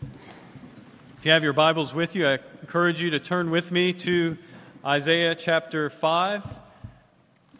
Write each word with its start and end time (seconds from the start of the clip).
If 0.00 1.24
you 1.26 1.32
have 1.32 1.42
your 1.42 1.52
Bibles 1.52 1.94
with 1.94 2.14
you, 2.14 2.26
I 2.26 2.38
encourage 2.60 3.02
you 3.02 3.10
to 3.10 3.20
turn 3.20 3.50
with 3.50 3.72
me 3.72 3.92
to 3.94 4.38
Isaiah 4.84 5.34
chapter 5.34 5.90
5. 5.90 6.58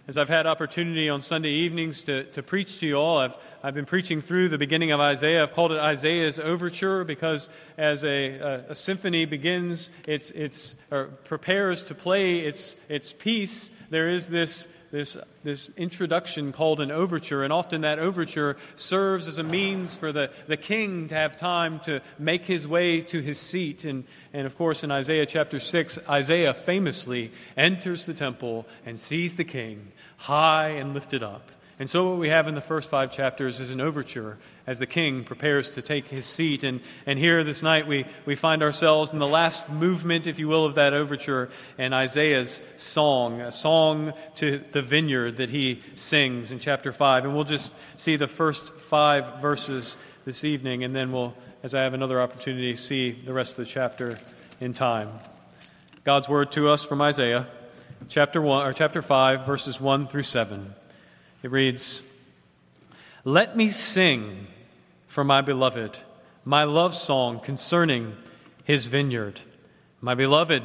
As 0.07 0.17
I've 0.17 0.29
had 0.29 0.47
opportunity 0.47 1.09
on 1.09 1.21
Sunday 1.21 1.51
evenings 1.51 2.03
to, 2.05 2.25
to 2.25 2.43
preach 2.43 2.81
to 2.81 2.87
you 2.87 2.97
all, 2.97 3.19
I've, 3.19 3.37
I've 3.63 3.75
been 3.75 3.85
preaching 3.85 4.23
through 4.23 4.49
the 4.49 4.59
beginning 4.59 4.91
of 4.91 5.01
Isaiah. 5.01 5.43
I've 5.43 5.53
called 5.53 5.73
it 5.73 5.81
Isaiah's 5.81 6.39
Overture 6.39 7.05
because 7.05 7.49
as 7.77 8.05
a, 8.05 8.39
a, 8.39 8.64
a 8.70 8.75
symphony 8.75 9.25
begins, 9.25 9.91
its, 10.07 10.30
its, 10.30 10.77
or 10.91 11.07
prepares 11.25 11.82
to 11.84 11.95
play 11.95 12.39
its, 12.39 12.77
its 12.89 13.12
piece, 13.12 13.70
there 13.91 14.09
is 14.09 14.29
this 14.29 14.68
this, 14.91 15.16
this 15.45 15.70
introduction 15.77 16.52
called 16.52 16.80
an 16.80 16.91
overture, 16.91 17.45
and 17.45 17.52
often 17.52 17.82
that 17.82 17.98
overture 17.98 18.57
serves 18.75 19.29
as 19.29 19.39
a 19.39 19.43
means 19.43 19.96
for 19.96 20.12
the, 20.12 20.30
the 20.46 20.57
king 20.57 21.09
to 21.09 21.14
have 21.14 21.36
time 21.36 21.80
to 21.80 22.00
make 22.18 22.46
his 22.46 22.66
way 22.66 23.00
to 23.03 23.21
his 23.21 23.39
seat. 23.39 23.85
And, 23.85 24.04
and 24.32 24.46
of 24.46 24.57
course, 24.57 24.85
in 24.85 24.90
Isaiah 24.90 25.26
chapter 25.26 25.61
6, 25.61 25.98
Isaiah 26.09 26.54
famously 26.54 27.32
enters 27.57 28.04
the 28.04 28.14
temple 28.14 28.67
and 28.86 28.98
sees 28.98 29.35
the 29.36 29.45
king 29.45 29.93
high 30.17 30.71
and 30.71 30.95
lifted 30.95 31.23
up. 31.23 31.50
And 31.81 31.89
so, 31.89 32.11
what 32.11 32.19
we 32.19 32.29
have 32.29 32.49
in 32.49 32.57
the 32.57 32.61
first 32.61 32.91
five 32.91 33.13
chapters 33.13 33.61
is 33.61 33.71
an 33.71 33.81
overture 33.81 34.37
as 34.67 34.81
the 34.81 34.87
king 34.87 35.23
prepares 35.23 35.71
to 35.71 35.83
take 35.83 36.09
his 36.09 36.27
seat. 36.27 36.65
And, 36.65 36.81
and 37.07 37.21
here 37.21 37.45
this 37.45 37.63
night, 37.63 37.87
we, 37.87 38.05
we 38.27 38.35
find 38.35 38.65
ourselves 38.65 39.13
in 39.13 39.21
the 39.21 39.29
last 39.29 39.69
movement, 39.69 40.27
if 40.27 40.41
you 40.41 40.49
will, 40.49 40.65
of 40.65 40.75
that 40.75 40.93
overture 40.93 41.51
and 41.79 41.95
Isaiah's 41.95 42.61
song, 42.77 43.41
a 43.41 43.53
song 43.53 44.13
to 44.37 44.59
the 44.59 44.83
vineyard 44.83 45.37
that 45.37 45.51
he 45.51 45.81
sings 45.95 46.51
in 46.51 46.59
chapter 46.59 46.91
5. 46.91 47.27
And 47.27 47.35
we'll 47.37 47.45
just 47.45 47.73
see 47.97 48.17
the 48.17 48.27
first 48.27 48.75
five 48.75 49.41
verses 49.41 49.97
this 50.25 50.43
evening, 50.43 50.83
and 50.83 50.97
then 50.97 51.13
we'll, 51.13 51.33
as 51.63 51.77
I 51.77 51.83
have 51.83 51.95
another 51.95 52.21
opportunity, 52.21 52.75
see 52.75 53.13
the 53.13 53.33
rest 53.33 53.53
of 53.53 53.65
the 53.65 53.71
chapter 53.71 54.19
in 54.61 54.75
time. 54.75 55.11
God's 56.03 56.29
word 56.29 56.51
to 56.53 56.70
us 56.70 56.85
from 56.85 57.01
Isaiah, 57.01 57.47
chapter 58.09 58.42
1, 58.42 58.67
or 58.67 58.73
chapter 58.73 59.01
5, 59.01 59.47
verses 59.47 59.81
1 59.81 60.09
through 60.09 60.25
7. 60.25 60.75
It 61.42 61.50
reads, 61.50 62.03
Let 63.25 63.56
me 63.56 63.69
sing 63.69 64.48
for 65.06 65.22
my 65.25 65.41
beloved 65.41 65.98
my 66.45 66.64
love 66.64 66.95
song 66.95 67.41
concerning 67.41 68.17
his 68.64 68.86
vineyard. 68.86 69.41
My 70.00 70.14
beloved 70.14 70.62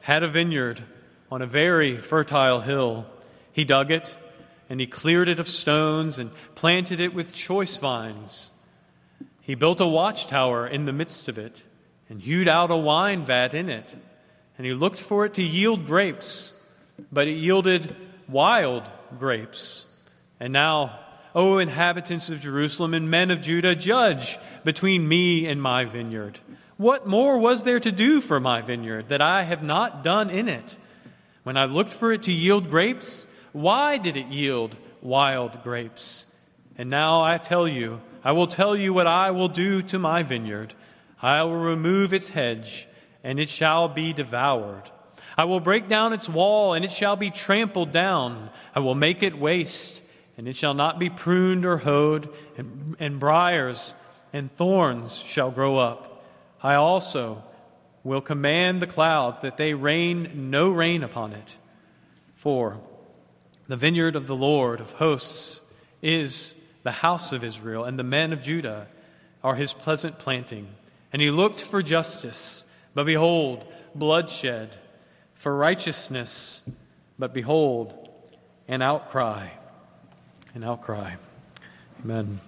had 0.00 0.22
a 0.22 0.28
vineyard 0.28 0.82
on 1.30 1.42
a 1.42 1.46
very 1.46 1.96
fertile 1.96 2.60
hill. 2.60 3.06
He 3.52 3.64
dug 3.64 3.90
it, 3.90 4.16
and 4.68 4.80
he 4.80 4.86
cleared 4.86 5.28
it 5.28 5.38
of 5.38 5.48
stones 5.48 6.18
and 6.18 6.30
planted 6.54 7.00
it 7.00 7.14
with 7.14 7.32
choice 7.32 7.76
vines. 7.76 8.52
He 9.40 9.54
built 9.54 9.80
a 9.80 9.86
watchtower 9.86 10.66
in 10.66 10.86
the 10.86 10.92
midst 10.92 11.28
of 11.28 11.38
it, 11.38 11.62
and 12.08 12.20
hewed 12.20 12.48
out 12.48 12.70
a 12.70 12.76
wine 12.76 13.24
vat 13.24 13.54
in 13.54 13.68
it. 13.68 13.96
And 14.58 14.66
he 14.66 14.74
looked 14.74 15.00
for 15.00 15.24
it 15.24 15.34
to 15.34 15.42
yield 15.42 15.86
grapes, 15.86 16.52
but 17.12 17.28
it 17.28 17.36
yielded 17.36 17.94
wild 18.28 18.90
grapes. 19.18 19.85
And 20.38 20.52
now, 20.52 20.98
O 21.34 21.58
inhabitants 21.58 22.30
of 22.30 22.40
Jerusalem 22.40 22.94
and 22.94 23.10
men 23.10 23.30
of 23.30 23.42
Judah, 23.42 23.74
judge 23.74 24.38
between 24.64 25.06
me 25.06 25.46
and 25.46 25.60
my 25.60 25.84
vineyard. 25.84 26.38
What 26.76 27.06
more 27.06 27.38
was 27.38 27.62
there 27.62 27.80
to 27.80 27.92
do 27.92 28.20
for 28.20 28.38
my 28.40 28.60
vineyard 28.60 29.08
that 29.08 29.22
I 29.22 29.44
have 29.44 29.62
not 29.62 30.04
done 30.04 30.30
in 30.30 30.48
it? 30.48 30.76
When 31.42 31.56
I 31.56 31.64
looked 31.64 31.92
for 31.92 32.12
it 32.12 32.24
to 32.24 32.32
yield 32.32 32.70
grapes, 32.70 33.26
why 33.52 33.98
did 33.98 34.16
it 34.16 34.26
yield 34.26 34.76
wild 35.00 35.62
grapes? 35.62 36.26
And 36.76 36.90
now 36.90 37.22
I 37.22 37.38
tell 37.38 37.66
you, 37.66 38.00
I 38.22 38.32
will 38.32 38.46
tell 38.46 38.76
you 38.76 38.92
what 38.92 39.06
I 39.06 39.30
will 39.30 39.48
do 39.48 39.80
to 39.82 39.98
my 39.98 40.22
vineyard. 40.22 40.74
I 41.22 41.42
will 41.44 41.56
remove 41.56 42.12
its 42.12 42.30
hedge, 42.30 42.88
and 43.24 43.38
it 43.38 43.48
shall 43.48 43.88
be 43.88 44.12
devoured. 44.12 44.90
I 45.38 45.44
will 45.44 45.60
break 45.60 45.88
down 45.88 46.12
its 46.12 46.28
wall, 46.28 46.74
and 46.74 46.84
it 46.84 46.92
shall 46.92 47.16
be 47.16 47.30
trampled 47.30 47.92
down. 47.92 48.50
I 48.74 48.80
will 48.80 48.94
make 48.94 49.22
it 49.22 49.38
waste 49.38 50.02
and 50.36 50.46
it 50.46 50.56
shall 50.56 50.74
not 50.74 50.98
be 50.98 51.08
pruned 51.08 51.64
or 51.64 51.78
hoed, 51.78 52.28
and, 52.56 52.96
and 52.98 53.18
briars 53.18 53.94
and 54.32 54.50
thorns 54.50 55.16
shall 55.16 55.50
grow 55.50 55.78
up. 55.78 56.24
I 56.62 56.74
also 56.74 57.42
will 58.04 58.20
command 58.20 58.82
the 58.82 58.86
clouds 58.86 59.40
that 59.40 59.56
they 59.56 59.74
rain 59.74 60.50
no 60.50 60.70
rain 60.70 61.02
upon 61.02 61.32
it. 61.32 61.56
For 62.34 62.78
the 63.66 63.76
vineyard 63.76 64.14
of 64.14 64.26
the 64.26 64.36
Lord 64.36 64.80
of 64.80 64.92
hosts 64.92 65.62
is 66.02 66.54
the 66.82 66.92
house 66.92 67.32
of 67.32 67.42
Israel, 67.42 67.84
and 67.84 67.98
the 67.98 68.04
men 68.04 68.32
of 68.32 68.42
Judah 68.42 68.88
are 69.42 69.54
his 69.54 69.72
pleasant 69.72 70.18
planting. 70.18 70.68
And 71.12 71.22
he 71.22 71.30
looked 71.30 71.62
for 71.62 71.82
justice, 71.82 72.64
but 72.94 73.06
behold, 73.06 73.64
bloodshed, 73.94 74.76
for 75.34 75.56
righteousness, 75.56 76.62
but 77.18 77.32
behold, 77.32 78.08
an 78.68 78.82
outcry 78.82 79.48
and 80.56 80.64
outcry. 80.64 81.12
Amen. 82.02 82.40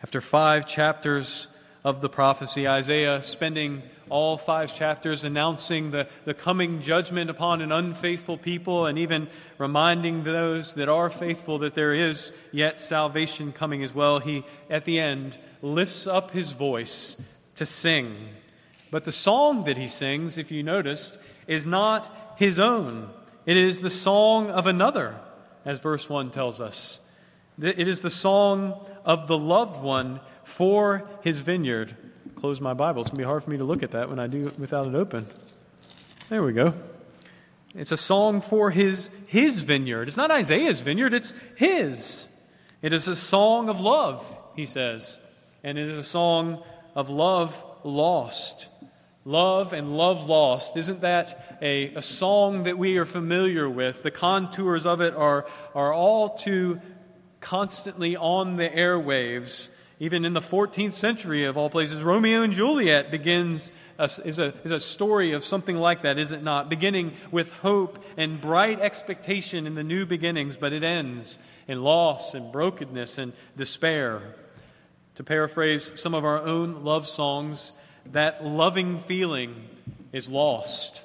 After 0.00 0.20
five 0.20 0.64
chapters 0.64 1.48
of 1.82 2.00
the 2.00 2.08
prophecy, 2.08 2.68
Isaiah 2.68 3.20
spending 3.20 3.82
all 4.08 4.36
five 4.36 4.72
chapters 4.72 5.24
announcing 5.24 5.90
the, 5.90 6.06
the 6.24 6.34
coming 6.34 6.80
judgment 6.80 7.30
upon 7.30 7.60
an 7.60 7.72
unfaithful 7.72 8.38
people 8.38 8.86
and 8.86 8.96
even 8.96 9.28
reminding 9.58 10.22
those 10.22 10.74
that 10.74 10.88
are 10.88 11.10
faithful 11.10 11.58
that 11.58 11.74
there 11.74 11.92
is 11.92 12.32
yet 12.52 12.78
salvation 12.78 13.50
coming 13.50 13.82
as 13.82 13.92
well, 13.92 14.20
he, 14.20 14.44
at 14.70 14.84
the 14.84 15.00
end, 15.00 15.36
lifts 15.62 16.06
up 16.06 16.30
his 16.30 16.52
voice 16.52 17.20
to 17.56 17.66
sing. 17.66 18.14
But 18.92 19.02
the 19.02 19.10
song 19.10 19.64
that 19.64 19.76
he 19.76 19.88
sings, 19.88 20.38
if 20.38 20.52
you 20.52 20.62
noticed, 20.62 21.18
is 21.48 21.66
not 21.66 22.34
his 22.36 22.60
own, 22.60 23.10
it 23.46 23.56
is 23.56 23.80
the 23.80 23.90
song 23.90 24.48
of 24.48 24.68
another, 24.68 25.16
as 25.64 25.80
verse 25.80 26.08
1 26.08 26.30
tells 26.30 26.60
us. 26.60 27.00
It 27.60 27.86
is 27.86 28.00
the 28.00 28.10
song 28.10 28.84
of 29.04 29.26
the 29.26 29.36
loved 29.36 29.82
one 29.82 30.20
for 30.44 31.08
his 31.22 31.40
vineyard. 31.40 31.96
Close 32.34 32.60
my 32.60 32.74
Bible. 32.74 33.02
It's 33.02 33.10
going 33.10 33.18
to 33.18 33.22
be 33.22 33.26
hard 33.26 33.44
for 33.44 33.50
me 33.50 33.58
to 33.58 33.64
look 33.64 33.82
at 33.82 33.90
that 33.92 34.08
when 34.08 34.18
I 34.18 34.26
do 34.26 34.48
it 34.48 34.58
without 34.58 34.86
it 34.86 34.94
open. 34.94 35.26
There 36.28 36.42
we 36.42 36.52
go. 36.52 36.74
It's 37.74 37.92
a 37.92 37.96
song 37.96 38.40
for 38.40 38.70
his, 38.70 39.10
his 39.26 39.62
vineyard. 39.62 40.08
It's 40.08 40.16
not 40.16 40.30
Isaiah's 40.30 40.80
vineyard, 40.80 41.14
it's 41.14 41.34
his. 41.56 42.26
It 42.80 42.92
is 42.92 43.08
a 43.08 43.16
song 43.16 43.68
of 43.68 43.80
love, 43.80 44.36
he 44.56 44.66
says. 44.66 45.20
And 45.62 45.78
it 45.78 45.88
is 45.88 45.96
a 45.96 46.02
song 46.02 46.62
of 46.94 47.10
love 47.10 47.64
lost. 47.84 48.68
Love 49.24 49.72
and 49.72 49.96
love 49.96 50.28
lost. 50.28 50.76
Isn't 50.76 51.02
that 51.02 51.58
a, 51.62 51.94
a 51.94 52.02
song 52.02 52.64
that 52.64 52.76
we 52.76 52.98
are 52.98 53.04
familiar 53.04 53.70
with? 53.70 54.02
The 54.02 54.10
contours 54.10 54.84
of 54.84 55.00
it 55.00 55.14
are, 55.14 55.46
are 55.74 55.94
all 55.94 56.30
too 56.30 56.80
constantly 57.42 58.16
on 58.16 58.56
the 58.56 58.70
airwaves. 58.70 59.68
Even 60.00 60.24
in 60.24 60.32
the 60.32 60.40
14th 60.40 60.94
century, 60.94 61.44
of 61.44 61.56
all 61.56 61.68
places, 61.68 62.02
Romeo 62.02 62.42
and 62.42 62.52
Juliet 62.52 63.10
begins 63.10 63.70
a, 63.98 64.04
is, 64.24 64.38
a, 64.38 64.54
is 64.64 64.72
a 64.72 64.80
story 64.80 65.32
of 65.32 65.44
something 65.44 65.76
like 65.76 66.02
that, 66.02 66.18
is 66.18 66.32
it 66.32 66.42
not? 66.42 66.68
Beginning 66.68 67.12
with 67.30 67.52
hope 67.58 68.02
and 68.16 68.40
bright 68.40 68.80
expectation 68.80 69.66
in 69.66 69.74
the 69.74 69.84
new 69.84 70.06
beginnings, 70.06 70.56
but 70.56 70.72
it 70.72 70.82
ends 70.82 71.38
in 71.68 71.82
loss 71.82 72.34
and 72.34 72.50
brokenness 72.50 73.18
and 73.18 73.32
despair. 73.56 74.34
To 75.16 75.24
paraphrase 75.24 75.92
some 75.94 76.14
of 76.14 76.24
our 76.24 76.40
own 76.40 76.84
love 76.84 77.06
songs, 77.06 77.74
that 78.06 78.44
loving 78.44 78.98
feeling 78.98 79.68
is 80.12 80.28
lost. 80.28 81.04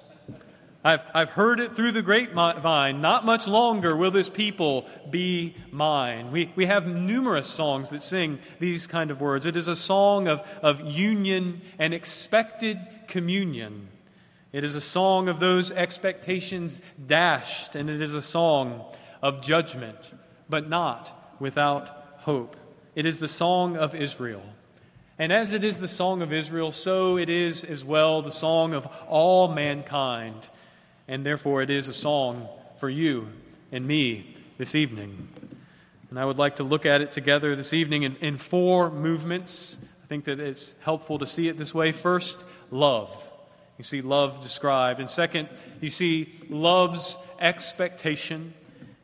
I've, 0.88 1.04
I've 1.14 1.30
heard 1.32 1.60
it 1.60 1.76
through 1.76 1.92
the 1.92 2.02
grapevine. 2.02 3.02
Not 3.02 3.26
much 3.26 3.46
longer 3.46 3.94
will 3.94 4.10
this 4.10 4.30
people 4.30 4.86
be 5.10 5.54
mine. 5.70 6.32
We, 6.32 6.54
we 6.56 6.66
have 6.66 6.88
numerous 6.88 7.50
songs 7.50 7.90
that 7.90 8.02
sing 8.02 8.40
these 8.60 8.88
kind 8.88 9.12
of 9.12 9.20
words. 9.20 9.46
It 9.46 9.58
is 9.58 9.68
a 9.68 9.76
song 9.76 10.30
of, 10.30 10.42
of 10.62 10.80
union 10.80 11.60
and 11.78 11.94
expected 11.94 12.78
communion. 13.10 13.90
It 14.54 14.64
is 14.64 14.76
a 14.76 14.82
song 14.82 15.28
of 15.28 15.42
those 15.42 15.74
expectations 15.74 16.80
dashed, 17.06 17.76
and 17.76 17.90
it 17.90 18.02
is 18.02 18.14
a 18.14 18.22
song 18.22 18.86
of 19.22 19.42
judgment, 19.42 20.14
but 20.48 20.70
not 20.70 21.36
without 21.38 22.16
hope. 22.20 22.56
It 22.96 23.06
is 23.06 23.18
the 23.18 23.28
song 23.28 23.76
of 23.76 23.94
Israel. 23.94 24.44
And 25.20 25.34
as 25.34 25.52
it 25.52 25.66
is 25.66 25.80
the 25.80 25.88
song 25.90 26.22
of 26.22 26.32
Israel, 26.32 26.72
so 26.72 27.18
it 27.18 27.28
is 27.28 27.66
as 27.66 27.84
well 27.84 28.22
the 28.22 28.32
song 28.32 28.74
of 28.74 28.88
all 29.10 29.50
mankind 29.50 30.48
and 31.08 31.26
therefore 31.26 31.62
it 31.62 31.70
is 31.70 31.88
a 31.88 31.94
song 31.94 32.48
for 32.78 32.90
you 32.90 33.30
and 33.72 33.86
me 33.86 34.36
this 34.58 34.76
evening. 34.76 35.28
And 36.10 36.20
I 36.20 36.26
would 36.26 36.38
like 36.38 36.58
to 36.58 36.64
look 36.64 36.86
at 36.86 37.02
it 37.02 37.12
together 37.12 37.56
this 37.56 37.74
evening 37.74 38.04
in, 38.04 38.16
in 38.18 38.38
four 38.38 38.90
movements. 38.90 39.78
I 40.04 40.08
think 40.08 40.26
that 40.26 40.40
it's 40.40 40.76
helpful 40.82 41.20
to 41.20 41.26
see 41.26 41.48
it 41.48 41.58
this 41.58 41.74
way. 41.74 41.92
First, 41.92 42.46
love. 42.72 43.32
You 43.78 43.84
see 43.84 44.02
love 44.02 44.42
described. 44.42 45.00
And 45.00 45.10
second, 45.10 45.50
you 45.82 45.90
see 45.90 46.34
love's 46.50 47.18
expectation. 47.40 48.54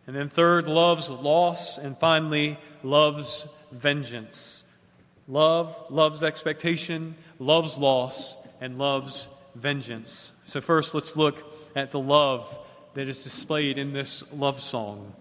And 0.08 0.16
then 0.16 0.30
third, 0.30 0.68
love's 0.68 1.10
loss. 1.10 1.78
And 1.78 1.98
finally, 1.98 2.58
love's 2.84 3.48
vengeance. 3.72 4.64
Love, 5.28 5.86
love's 5.90 6.24
expectation, 6.24 7.16
loves 7.40 7.78
loss 7.78 8.38
and 8.60 8.78
loves 8.78 9.30
vengeance. 9.56 10.32
So, 10.46 10.60
first, 10.62 10.94
let's 10.94 11.16
look 11.16 11.53
at 11.76 11.92
the 11.92 12.00
love 12.00 12.60
that 12.94 13.08
is 13.08 13.24
displayed 13.24 13.78
in 13.78 13.92
this 13.92 14.24
love 14.32 14.60
song. 14.60 15.14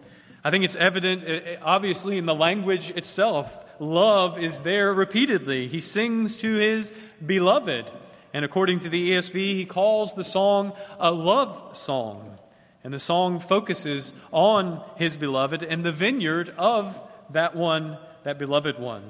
I 0.44 0.50
think 0.50 0.64
it's 0.64 0.76
evident, 0.76 1.22
eh, 1.24 1.40
eh, 1.44 1.56
obviously, 1.62 2.18
in 2.18 2.26
the 2.26 2.34
language 2.34 2.90
itself. 2.90 3.64
Love 3.78 4.38
is 4.38 4.60
there 4.60 4.92
repeatedly. 4.92 5.68
He 5.68 5.80
sings 5.80 6.36
to 6.38 6.54
his 6.54 6.92
beloved. 7.24 7.90
And 8.34 8.44
according 8.44 8.80
to 8.80 8.88
the 8.88 9.12
ESV, 9.12 9.34
he 9.34 9.64
calls 9.64 10.14
the 10.14 10.24
song 10.24 10.72
a 10.98 11.12
love 11.12 11.76
song. 11.76 12.38
And 12.84 12.92
the 12.92 13.00
song 13.00 13.38
focuses 13.38 14.14
on 14.32 14.82
his 14.96 15.16
beloved 15.16 15.62
and 15.62 15.84
the 15.84 15.92
vineyard 15.92 16.52
of 16.58 17.00
that 17.30 17.54
one, 17.54 17.98
that 18.24 18.38
beloved 18.38 18.78
one. 18.78 19.04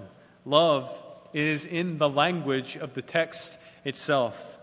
Love 0.44 1.02
is 1.32 1.64
in 1.64 1.98
the 1.98 2.08
language 2.08 2.76
of 2.76 2.92
the 2.92 3.02
text 3.02 3.56
itself. 3.84 4.58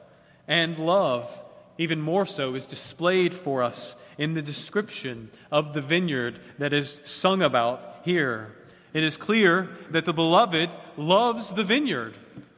And 0.48 0.78
love, 0.78 1.44
even 1.80 2.02
more 2.02 2.26
so, 2.26 2.56
is 2.56 2.66
displayed 2.66 3.34
for 3.34 3.64
us 3.64 3.96
in 4.18 4.34
the 4.34 4.42
description 4.42 5.31
of 5.50 5.74
the 5.74 5.81
vineyard 5.81 6.38
that 6.58 6.74
is 6.74 7.00
sung 7.04 7.42
about 7.42 8.02
here. 8.04 8.54
It 8.94 9.04
is 9.04 9.16
clear 9.16 9.70
that 9.90 10.04
the 10.04 10.14
beloved 10.14 10.76
loves 10.98 11.54
the 11.54 11.64
vineyard. 11.64 12.16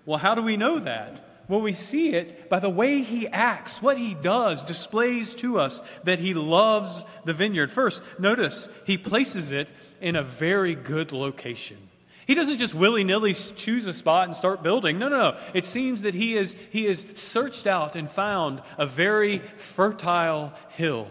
Well, 0.07 0.18
how 0.18 0.33
do 0.33 0.41
we 0.41 0.57
know 0.57 0.79
that? 0.79 1.27
Well, 1.47 1.62
we 1.62 1.73
see 1.73 2.13
it 2.13 2.50
by 2.50 2.57
the 2.57 2.69
way 2.69 3.01
he 3.01 3.27
acts. 3.27 3.79
What 3.79 4.00
he 4.00 4.15
does 4.15 4.63
displays 4.63 5.35
to 5.35 5.59
us 5.59 5.83
that 6.03 6.18
he 6.18 6.33
loves 6.33 7.06
the 7.23 7.33
vineyard. 7.33 7.71
First, 7.71 8.01
notice 8.18 8.69
he 8.85 8.97
places 8.97 9.51
it 9.51 9.69
in 10.00 10.15
a 10.15 10.23
very 10.23 10.73
good 10.73 11.12
location. 11.12 11.90
He 12.27 12.35
doesn't 12.35 12.57
just 12.57 12.73
willy 12.73 13.03
nilly 13.03 13.33
choose 13.33 13.88
a 13.88 13.94
spot 13.94 14.27
and 14.27 14.35
start 14.35 14.63
building. 14.63 15.00
No, 15.00 15.09
no, 15.09 15.31
no. 15.31 15.38
It 15.53 15.65
seems 15.65 16.03
that 16.03 16.13
he 16.13 16.38
is, 16.38 16.56
he 16.71 16.85
has 16.85 17.06
searched 17.15 17.68
out 17.68 17.95
and 17.95 18.09
found 18.09 18.62
a 18.77 18.85
very 18.85 19.39
fertile 19.39 20.53
hill. 20.69 21.07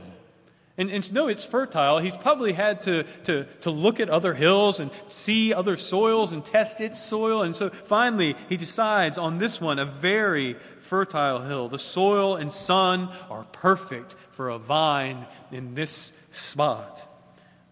And, 0.81 0.91
and 0.91 1.13
no, 1.13 1.29
it's 1.29 1.45
fertile. 1.45 1.99
He's 1.99 2.17
probably 2.17 2.55
had 2.55 2.81
to, 2.83 3.03
to, 3.25 3.45
to 3.61 3.71
look 3.71 4.01
at 4.01 4.09
other 4.09 4.33
hills 4.33 4.81
and 4.81 4.91
see 5.09 5.53
other 5.53 5.77
soils 5.77 6.33
and 6.33 6.43
test 6.43 6.81
its 6.81 6.99
soil. 7.03 7.43
And 7.43 7.55
so 7.55 7.69
finally, 7.69 8.35
he 8.49 8.57
decides 8.57 9.19
on 9.19 9.37
this 9.37 9.61
one, 9.61 9.79
a 9.79 9.85
very 9.85 10.55
fertile 10.79 11.43
hill. 11.43 11.69
The 11.69 11.79
soil 11.79 12.37
and 12.37 12.51
sun 12.51 13.11
are 13.29 13.45
perfect 13.53 14.15
for 14.31 14.49
a 14.49 14.59
vine 14.59 15.27
in 15.53 15.75
this 15.75 16.15
spot. 16.31 17.07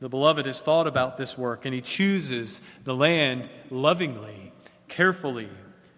The 0.01 0.09
beloved 0.09 0.47
has 0.47 0.61
thought 0.61 0.87
about 0.87 1.17
this 1.17 1.37
work 1.37 1.65
and 1.65 1.75
he 1.75 1.81
chooses 1.81 2.63
the 2.85 2.95
land 2.95 3.51
lovingly, 3.71 4.53
carefully. 4.89 5.49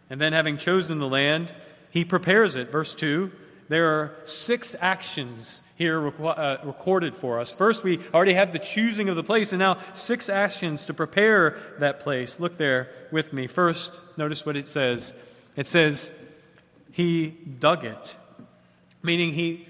And 0.09 0.21
then, 0.21 0.33
having 0.33 0.57
chosen 0.57 0.99
the 0.99 1.09
land, 1.09 1.55
he 1.91 2.05
prepares 2.05 2.57
it. 2.57 2.73
Verse 2.73 2.95
2 2.95 3.31
there 3.71 4.01
are 4.01 4.17
six 4.25 4.75
actions 4.81 5.63
here 5.77 6.05
uh, 6.09 6.57
recorded 6.65 7.15
for 7.15 7.39
us. 7.39 7.53
First, 7.53 7.85
we 7.85 8.01
already 8.13 8.35
have 8.35 8.53
the 8.53 8.59
choosing 8.59 9.09
of 9.09 9.15
the 9.15 9.23
place, 9.23 9.53
and 9.53 9.61
now 9.61 9.79
six 9.95 10.29
actions 10.29 10.87
to 10.87 10.93
prepare 10.93 11.57
that 11.79 12.01
place. 12.01 12.41
Look 12.41 12.59
there 12.59 12.91
with 13.13 13.33
me. 13.33 13.47
First, 13.47 14.01
notice 14.17 14.45
what 14.45 14.57
it 14.57 14.67
says 14.67 15.15
it 15.55 15.69
says, 15.69 16.11
He 16.91 17.29
dug 17.29 17.85
it, 17.85 18.19
meaning 19.05 19.35
he 19.35 19.69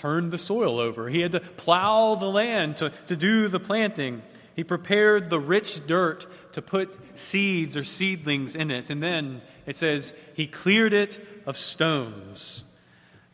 turned 0.00 0.30
the 0.30 0.38
soil 0.38 0.80
over. 0.80 1.10
He 1.10 1.20
had 1.20 1.32
to 1.32 1.40
plow 1.40 2.14
the 2.14 2.26
land 2.26 2.78
to, 2.78 2.88
to 3.08 3.16
do 3.16 3.48
the 3.48 3.60
planting. 3.60 4.22
He 4.56 4.64
prepared 4.64 5.28
the 5.28 5.38
rich 5.38 5.86
dirt 5.86 6.26
to 6.52 6.62
put 6.62 6.98
seeds 7.18 7.76
or 7.76 7.84
seedlings 7.84 8.54
in 8.54 8.70
it. 8.70 8.88
And 8.88 9.02
then 9.02 9.42
it 9.66 9.76
says, 9.76 10.14
He 10.34 10.46
cleared 10.46 10.94
it 10.94 11.20
of 11.44 11.58
stones. 11.58 12.64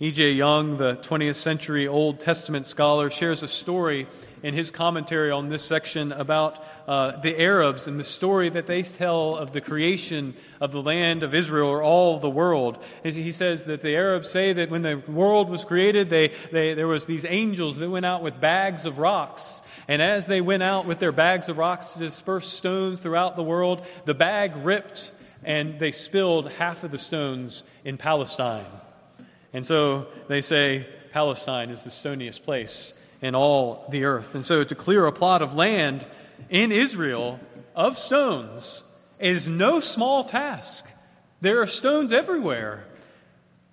E.J. 0.00 0.32
Young, 0.32 0.76
the 0.76 0.96
20th 0.96 1.36
century 1.36 1.86
Old 1.86 2.18
Testament 2.18 2.66
scholar, 2.66 3.10
shares 3.10 3.44
a 3.44 3.48
story 3.48 4.08
in 4.46 4.54
his 4.54 4.70
commentary 4.70 5.32
on 5.32 5.48
this 5.48 5.64
section 5.64 6.12
about 6.12 6.64
uh, 6.86 7.18
the 7.20 7.36
Arabs 7.36 7.88
and 7.88 7.98
the 7.98 8.04
story 8.04 8.48
that 8.48 8.68
they 8.68 8.80
tell 8.80 9.34
of 9.34 9.50
the 9.50 9.60
creation 9.60 10.36
of 10.60 10.70
the 10.70 10.80
land 10.80 11.24
of 11.24 11.34
Israel 11.34 11.68
or 11.68 11.82
all 11.82 12.20
the 12.20 12.30
world. 12.30 12.80
He 13.02 13.32
says 13.32 13.64
that 13.64 13.82
the 13.82 13.96
Arabs 13.96 14.30
say 14.30 14.52
that 14.52 14.70
when 14.70 14.82
the 14.82 14.98
world 15.08 15.50
was 15.50 15.64
created, 15.64 16.10
they, 16.10 16.28
they, 16.52 16.74
there 16.74 16.86
was 16.86 17.06
these 17.06 17.24
angels 17.24 17.74
that 17.78 17.90
went 17.90 18.06
out 18.06 18.22
with 18.22 18.40
bags 18.40 18.86
of 18.86 19.00
rocks. 19.00 19.62
And 19.88 20.00
as 20.00 20.26
they 20.26 20.40
went 20.40 20.62
out 20.62 20.86
with 20.86 21.00
their 21.00 21.10
bags 21.10 21.48
of 21.48 21.58
rocks 21.58 21.88
to 21.94 21.98
disperse 21.98 22.48
stones 22.48 23.00
throughout 23.00 23.34
the 23.34 23.42
world, 23.42 23.84
the 24.04 24.14
bag 24.14 24.54
ripped 24.58 25.10
and 25.42 25.80
they 25.80 25.90
spilled 25.90 26.52
half 26.52 26.84
of 26.84 26.92
the 26.92 26.98
stones 26.98 27.64
in 27.84 27.96
Palestine. 27.96 28.64
And 29.52 29.66
so 29.66 30.06
they 30.28 30.40
say 30.40 30.86
Palestine 31.10 31.70
is 31.70 31.82
the 31.82 31.90
stoniest 31.90 32.44
place 32.44 32.94
in 33.26 33.34
all 33.34 33.84
the 33.90 34.04
earth. 34.04 34.34
And 34.34 34.46
so 34.46 34.62
to 34.62 34.74
clear 34.74 35.04
a 35.06 35.12
plot 35.12 35.42
of 35.42 35.54
land 35.54 36.06
in 36.48 36.70
Israel 36.70 37.40
of 37.74 37.98
stones 37.98 38.84
is 39.18 39.48
no 39.48 39.80
small 39.80 40.22
task. 40.22 40.86
There 41.40 41.60
are 41.60 41.66
stones 41.66 42.12
everywhere. 42.12 42.86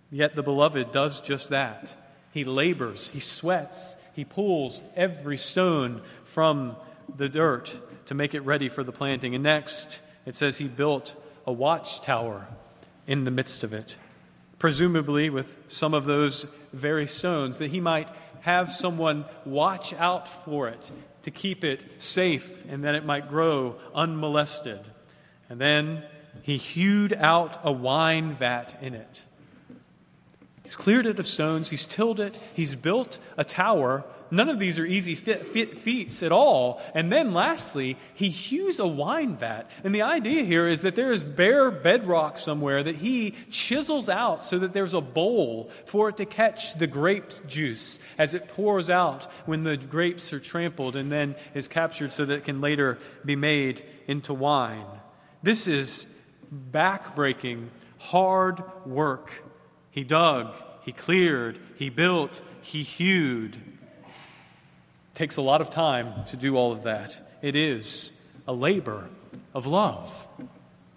Yet 0.09 0.35
the 0.35 0.43
beloved 0.43 0.91
does 0.91 1.21
just 1.21 1.49
that. 1.51 1.95
He 2.31 2.43
labors, 2.43 3.09
he 3.09 3.19
sweats, 3.19 3.95
he 4.13 4.25
pulls 4.25 4.81
every 4.95 5.37
stone 5.37 6.01
from 6.23 6.75
the 7.15 7.29
dirt 7.29 7.79
to 8.07 8.15
make 8.15 8.33
it 8.33 8.41
ready 8.41 8.69
for 8.69 8.83
the 8.83 8.91
planting. 8.91 9.35
And 9.35 9.43
next, 9.43 10.01
it 10.25 10.35
says 10.35 10.57
he 10.57 10.67
built 10.67 11.15
a 11.45 11.53
watchtower 11.53 12.47
in 13.05 13.23
the 13.23 13.31
midst 13.31 13.63
of 13.63 13.71
it 13.71 13.97
presumably 14.63 15.29
with 15.29 15.57
some 15.67 15.93
of 15.93 16.05
those 16.05 16.47
very 16.71 17.05
stones, 17.05 17.57
that 17.57 17.69
he 17.69 17.81
might 17.81 18.07
have 18.43 18.69
someone 18.69 19.23
watch 19.45 19.93
out 19.93 20.27
for 20.27 20.67
it 20.67 20.91
to 21.21 21.31
keep 21.31 21.63
it 21.63 21.83
safe 21.97 22.65
and 22.69 22.83
that 22.83 22.93
it 22.93 23.05
might 23.05 23.29
grow 23.29 23.77
unmolested. 23.95 24.81
And 25.49 25.59
then 25.59 26.03
he 26.41 26.57
hewed 26.57 27.13
out 27.13 27.57
a 27.63 27.71
wine 27.71 28.33
vat 28.33 28.77
in 28.81 28.93
it. 28.93 29.21
He's 30.63 30.75
cleared 30.75 31.05
it 31.05 31.19
of 31.19 31.27
stones, 31.27 31.69
he's 31.69 31.85
tilled 31.85 32.19
it, 32.19 32.37
he's 32.53 32.75
built 32.75 33.17
a 33.37 33.45
tower 33.45 34.03
None 34.33 34.49
of 34.49 34.57
these 34.57 34.79
are 34.79 34.85
easy 34.85 35.13
fit, 35.13 35.45
fit 35.45 35.77
feats 35.77 36.23
at 36.23 36.31
all. 36.31 36.81
And 36.95 37.11
then 37.11 37.33
lastly, 37.33 37.97
he 38.15 38.29
hews 38.29 38.79
a 38.79 38.87
wine 38.87 39.37
vat. 39.37 39.69
And 39.83 39.93
the 39.93 40.01
idea 40.01 40.43
here 40.43 40.67
is 40.67 40.81
that 40.81 40.95
there 40.95 41.11
is 41.11 41.23
bare 41.23 41.69
bedrock 41.69 42.39
somewhere 42.39 42.81
that 42.81 42.95
he 42.95 43.35
chisels 43.51 44.09
out 44.09 44.43
so 44.43 44.57
that 44.57 44.73
there's 44.73 44.95
a 44.95 45.01
bowl 45.01 45.69
for 45.85 46.09
it 46.09 46.17
to 46.17 46.25
catch 46.25 46.73
the 46.79 46.87
grape 46.87 47.45
juice 47.45 47.99
as 48.17 48.33
it 48.33 48.47
pours 48.47 48.89
out 48.89 49.31
when 49.45 49.63
the 49.65 49.77
grapes 49.77 50.33
are 50.33 50.39
trampled 50.39 50.95
and 50.95 51.11
then 51.11 51.35
is 51.53 51.67
captured 51.67 52.11
so 52.11 52.25
that 52.25 52.33
it 52.33 52.43
can 52.43 52.59
later 52.59 52.97
be 53.23 53.35
made 53.35 53.85
into 54.07 54.33
wine. 54.33 54.87
This 55.43 55.67
is 55.67 56.07
backbreaking, 56.71 57.67
hard 57.99 58.63
work. 58.87 59.43
He 59.91 60.03
dug, 60.03 60.55
he 60.81 60.91
cleared, 60.91 61.59
he 61.75 61.91
built, 61.91 62.41
he 62.63 62.81
hewed 62.81 63.72
takes 65.13 65.37
a 65.37 65.41
lot 65.41 65.61
of 65.61 65.69
time 65.69 66.25
to 66.25 66.37
do 66.37 66.55
all 66.55 66.71
of 66.71 66.83
that. 66.83 67.37
It 67.41 67.55
is 67.55 68.11
a 68.47 68.53
labor 68.53 69.09
of 69.53 69.67
love. 69.67 70.27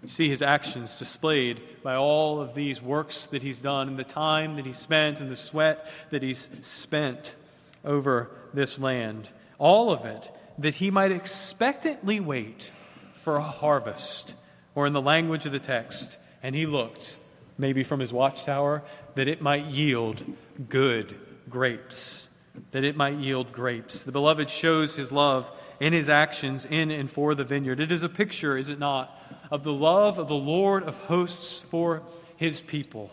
You 0.01 0.09
see 0.09 0.29
his 0.29 0.41
actions 0.41 0.97
displayed 0.99 1.61
by 1.83 1.95
all 1.95 2.39
of 2.39 2.53
these 2.53 2.81
works 2.81 3.27
that 3.27 3.41
he's 3.41 3.59
done 3.59 3.87
and 3.87 3.99
the 3.99 4.03
time 4.03 4.55
that 4.55 4.65
he 4.65 4.73
spent 4.73 5.19
and 5.19 5.29
the 5.29 5.35
sweat 5.35 5.91
that 6.11 6.23
he's 6.23 6.49
spent 6.61 7.35
over 7.83 8.29
this 8.53 8.79
land. 8.79 9.29
All 9.59 9.91
of 9.91 10.05
it 10.05 10.31
that 10.57 10.75
he 10.75 10.91
might 10.91 11.11
expectantly 11.11 12.19
wait 12.19 12.71
for 13.13 13.37
a 13.37 13.43
harvest, 13.43 14.35
or 14.73 14.87
in 14.87 14.93
the 14.93 15.01
language 15.01 15.45
of 15.45 15.51
the 15.51 15.59
text, 15.59 16.17
and 16.41 16.55
he 16.55 16.65
looked, 16.65 17.19
maybe 17.57 17.83
from 17.83 17.99
his 17.99 18.13
watchtower, 18.13 18.83
that 19.15 19.27
it 19.27 19.41
might 19.41 19.65
yield 19.65 20.23
good 20.69 21.15
grapes 21.49 22.26
that 22.71 22.83
it 22.83 22.95
might 22.95 23.17
yield 23.17 23.51
grapes. 23.51 24.03
The 24.03 24.11
beloved 24.11 24.49
shows 24.49 24.95
his 24.95 25.11
love 25.11 25.51
in 25.79 25.93
his 25.93 26.09
actions 26.09 26.65
in 26.65 26.91
and 26.91 27.09
for 27.09 27.35
the 27.35 27.43
vineyard. 27.43 27.79
It 27.79 27.91
is 27.91 28.03
a 28.03 28.09
picture, 28.09 28.57
is 28.57 28.69
it 28.69 28.79
not, 28.79 29.15
of 29.51 29.63
the 29.63 29.73
love 29.73 30.19
of 30.19 30.27
the 30.27 30.35
Lord 30.35 30.83
of 30.83 30.97
hosts 31.05 31.59
for 31.59 32.03
his 32.35 32.61
people. 32.61 33.11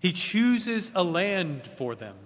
He 0.00 0.12
chooses 0.12 0.92
a 0.94 1.02
land 1.02 1.66
for 1.66 1.94
them. 1.94 2.16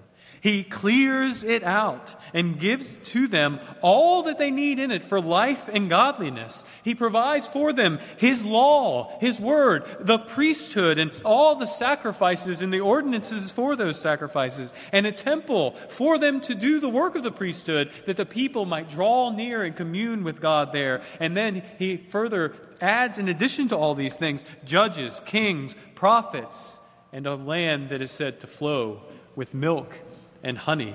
He 0.40 0.64
clears 0.64 1.44
it 1.44 1.62
out 1.62 2.14
and 2.32 2.58
gives 2.58 2.96
to 2.96 3.28
them 3.28 3.60
all 3.82 4.22
that 4.22 4.38
they 4.38 4.50
need 4.50 4.78
in 4.78 4.90
it 4.90 5.04
for 5.04 5.20
life 5.20 5.68
and 5.68 5.90
godliness. 5.90 6.64
He 6.82 6.94
provides 6.94 7.46
for 7.46 7.74
them 7.74 7.98
His 8.16 8.42
law, 8.44 9.18
His 9.20 9.38
word, 9.38 9.84
the 10.00 10.18
priesthood, 10.18 10.98
and 10.98 11.12
all 11.26 11.56
the 11.56 11.66
sacrifices 11.66 12.62
and 12.62 12.72
the 12.72 12.80
ordinances 12.80 13.52
for 13.52 13.76
those 13.76 14.00
sacrifices, 14.00 14.72
and 14.92 15.06
a 15.06 15.12
temple 15.12 15.72
for 15.90 16.18
them 16.18 16.40
to 16.42 16.54
do 16.54 16.80
the 16.80 16.88
work 16.88 17.16
of 17.16 17.22
the 17.22 17.30
priesthood 17.30 17.90
that 18.06 18.16
the 18.16 18.26
people 18.26 18.64
might 18.64 18.88
draw 18.88 19.30
near 19.30 19.62
and 19.62 19.76
commune 19.76 20.24
with 20.24 20.40
God 20.40 20.72
there. 20.72 21.02
And 21.20 21.36
then 21.36 21.62
He 21.78 21.98
further 21.98 22.54
adds, 22.80 23.18
in 23.18 23.28
addition 23.28 23.68
to 23.68 23.76
all 23.76 23.94
these 23.94 24.16
things, 24.16 24.46
judges, 24.64 25.20
kings, 25.26 25.76
prophets, 25.94 26.80
and 27.12 27.26
a 27.26 27.34
land 27.34 27.90
that 27.90 28.00
is 28.00 28.10
said 28.10 28.40
to 28.40 28.46
flow 28.46 29.02
with 29.36 29.52
milk 29.52 29.98
and 30.42 30.58
honey, 30.58 30.94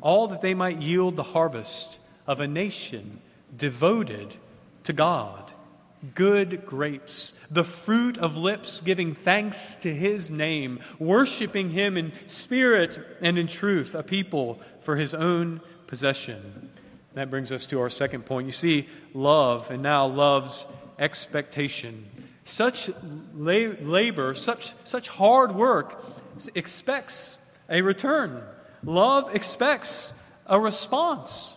all 0.00 0.28
that 0.28 0.42
they 0.42 0.54
might 0.54 0.80
yield 0.80 1.16
the 1.16 1.22
harvest 1.22 1.98
of 2.26 2.40
a 2.40 2.46
nation 2.46 3.20
devoted 3.56 4.34
to 4.84 4.92
God. 4.92 5.52
Good 6.14 6.64
grapes, 6.64 7.34
the 7.50 7.64
fruit 7.64 8.16
of 8.16 8.36
lips 8.36 8.80
giving 8.80 9.14
thanks 9.14 9.76
to 9.76 9.92
his 9.92 10.30
name, 10.30 10.80
worshiping 10.98 11.70
him 11.70 11.98
in 11.98 12.12
spirit 12.26 12.98
and 13.20 13.36
in 13.36 13.46
truth, 13.46 13.94
a 13.94 14.02
people 14.02 14.60
for 14.80 14.96
his 14.96 15.14
own 15.14 15.60
possession. 15.86 16.70
That 17.14 17.30
brings 17.30 17.52
us 17.52 17.66
to 17.66 17.80
our 17.80 17.90
second 17.90 18.24
point. 18.24 18.46
You 18.46 18.52
see, 18.52 18.88
love, 19.12 19.70
and 19.70 19.82
now 19.82 20.06
love's 20.06 20.66
expectation. 20.98 22.06
Such 22.44 22.90
labor, 23.34 24.34
such, 24.34 24.72
such 24.84 25.08
hard 25.08 25.54
work 25.54 26.02
expects 26.54 27.38
a 27.70 27.82
return. 27.82 28.42
Love 28.82 29.34
expects 29.34 30.12
a 30.46 30.58
response. 30.58 31.56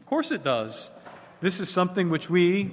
Of 0.00 0.06
course 0.06 0.30
it 0.30 0.44
does. 0.44 0.90
This 1.40 1.60
is 1.60 1.68
something 1.68 2.10
which 2.10 2.28
we, 2.28 2.70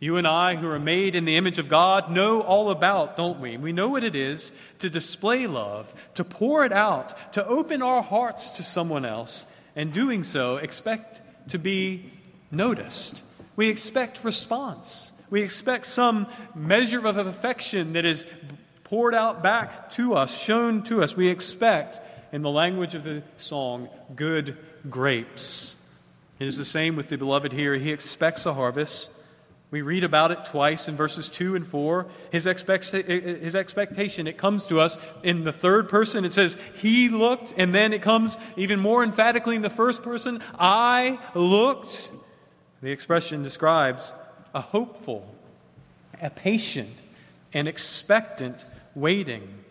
you 0.00 0.16
and 0.16 0.26
I, 0.26 0.56
who 0.56 0.68
are 0.68 0.78
made 0.78 1.14
in 1.14 1.24
the 1.24 1.36
image 1.36 1.58
of 1.58 1.68
God, 1.68 2.10
know 2.10 2.40
all 2.40 2.70
about, 2.70 3.16
don't 3.16 3.40
we? 3.40 3.56
We 3.56 3.72
know 3.72 3.88
what 3.88 4.04
it 4.04 4.16
is 4.16 4.52
to 4.80 4.90
display 4.90 5.46
love, 5.46 5.94
to 6.14 6.24
pour 6.24 6.64
it 6.64 6.72
out, 6.72 7.32
to 7.34 7.46
open 7.46 7.82
our 7.82 8.02
hearts 8.02 8.50
to 8.52 8.62
someone 8.62 9.04
else, 9.04 9.46
and 9.76 9.92
doing 9.92 10.24
so, 10.24 10.56
expect 10.56 11.22
to 11.48 11.58
be 11.58 12.12
noticed. 12.50 13.22
We 13.54 13.68
expect 13.68 14.24
response. 14.24 15.12
We 15.30 15.42
expect 15.42 15.86
some 15.86 16.26
measure 16.54 17.06
of 17.06 17.16
affection 17.16 17.94
that 17.94 18.04
is 18.04 18.26
poured 18.84 19.14
out 19.14 19.42
back 19.42 19.88
to 19.90 20.14
us, 20.14 20.38
shown 20.38 20.82
to 20.84 21.02
us. 21.02 21.16
We 21.16 21.28
expect, 21.28 22.00
in 22.32 22.42
the 22.42 22.50
language 22.50 22.94
of 22.94 23.04
the 23.04 23.22
song, 23.36 23.88
good 24.16 24.56
grapes. 24.88 25.76
It 26.38 26.48
is 26.48 26.56
the 26.56 26.64
same 26.64 26.96
with 26.96 27.08
the 27.08 27.16
beloved 27.16 27.52
here. 27.52 27.74
He 27.74 27.92
expects 27.92 28.46
a 28.46 28.54
harvest. 28.54 29.10
We 29.70 29.80
read 29.80 30.02
about 30.02 30.32
it 30.32 30.44
twice 30.44 30.88
in 30.88 30.96
verses 30.96 31.28
2 31.28 31.56
and 31.56 31.66
4. 31.66 32.06
His, 32.30 32.46
expect- 32.46 32.90
his 32.90 33.54
expectation, 33.54 34.26
it 34.26 34.36
comes 34.36 34.66
to 34.66 34.80
us 34.80 34.98
in 35.22 35.44
the 35.44 35.52
third 35.52 35.88
person. 35.88 36.24
It 36.24 36.32
says, 36.32 36.58
He 36.74 37.08
looked, 37.08 37.54
and 37.56 37.74
then 37.74 37.92
it 37.92 38.02
comes 38.02 38.36
even 38.56 38.80
more 38.80 39.04
emphatically 39.04 39.56
in 39.56 39.62
the 39.62 39.70
first 39.70 40.02
person, 40.02 40.42
I 40.58 41.18
looked. 41.34 42.10
The 42.82 42.90
expression 42.90 43.42
describes 43.42 44.12
a 44.54 44.60
hopeful, 44.60 45.32
a 46.20 46.28
patient, 46.28 47.00
and 47.54 47.68
expectant 47.68 48.66
waiting. 48.94 49.62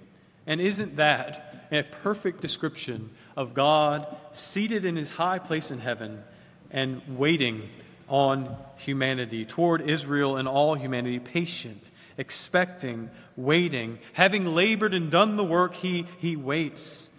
And 0.48 0.60
isn't 0.60 0.96
that 0.98 1.68
a 1.72 1.84
perfect 1.84 2.42
description 2.42 3.12
of 3.38 3.54
God 3.54 4.08
seated 4.34 4.86
in 4.86 4.96
his 4.96 5.10
high 5.12 5.40
place 5.40 5.72
in 5.72 5.80
heaven? 5.80 6.24
and 6.72 7.02
waiting 7.18 7.70
on 8.08 8.58
humanity, 8.78 9.46
toward 9.46 9.82
Israel 9.82 10.38
and 10.38 10.48
all 10.48 10.76
humanity, 10.76 11.20
patient, 11.20 11.92
expecting, 12.18 13.10
waiting. 13.38 14.00
Having 14.14 14.48
labored 14.48 14.94
and 14.94 15.10
done 15.12 15.36
the 15.36 15.44
work, 15.44 15.76
he, 15.76 16.06
he 16.18 16.36
waits. 16.36 17.10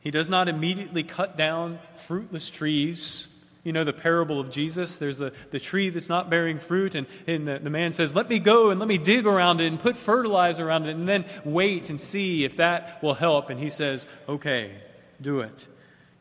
He 0.00 0.10
does 0.10 0.30
not 0.30 0.48
immediately 0.48 1.02
cut 1.02 1.36
down 1.36 1.78
fruitless 1.94 2.48
trees. 2.48 3.28
You 3.62 3.72
know 3.72 3.84
the 3.84 3.92
parable 3.92 4.40
of 4.40 4.50
Jesus? 4.50 4.98
There's 4.98 5.18
the, 5.18 5.32
the 5.50 5.60
tree 5.60 5.90
that's 5.90 6.08
not 6.08 6.30
bearing 6.30 6.58
fruit, 6.58 6.94
and, 6.94 7.06
and 7.26 7.46
the, 7.46 7.58
the 7.58 7.70
man 7.70 7.92
says, 7.92 8.14
Let 8.14 8.28
me 8.28 8.38
go 8.38 8.70
and 8.70 8.80
let 8.80 8.88
me 8.88 8.96
dig 8.96 9.26
around 9.26 9.60
it 9.60 9.66
and 9.66 9.78
put 9.78 9.96
fertilizer 9.96 10.66
around 10.66 10.86
it, 10.86 10.96
and 10.96 11.06
then 11.06 11.26
wait 11.44 11.90
and 11.90 12.00
see 12.00 12.44
if 12.44 12.56
that 12.56 13.02
will 13.02 13.14
help. 13.14 13.50
And 13.50 13.60
he 13.60 13.68
says, 13.68 14.06
Okay, 14.28 14.72
do 15.20 15.40
it. 15.40 15.68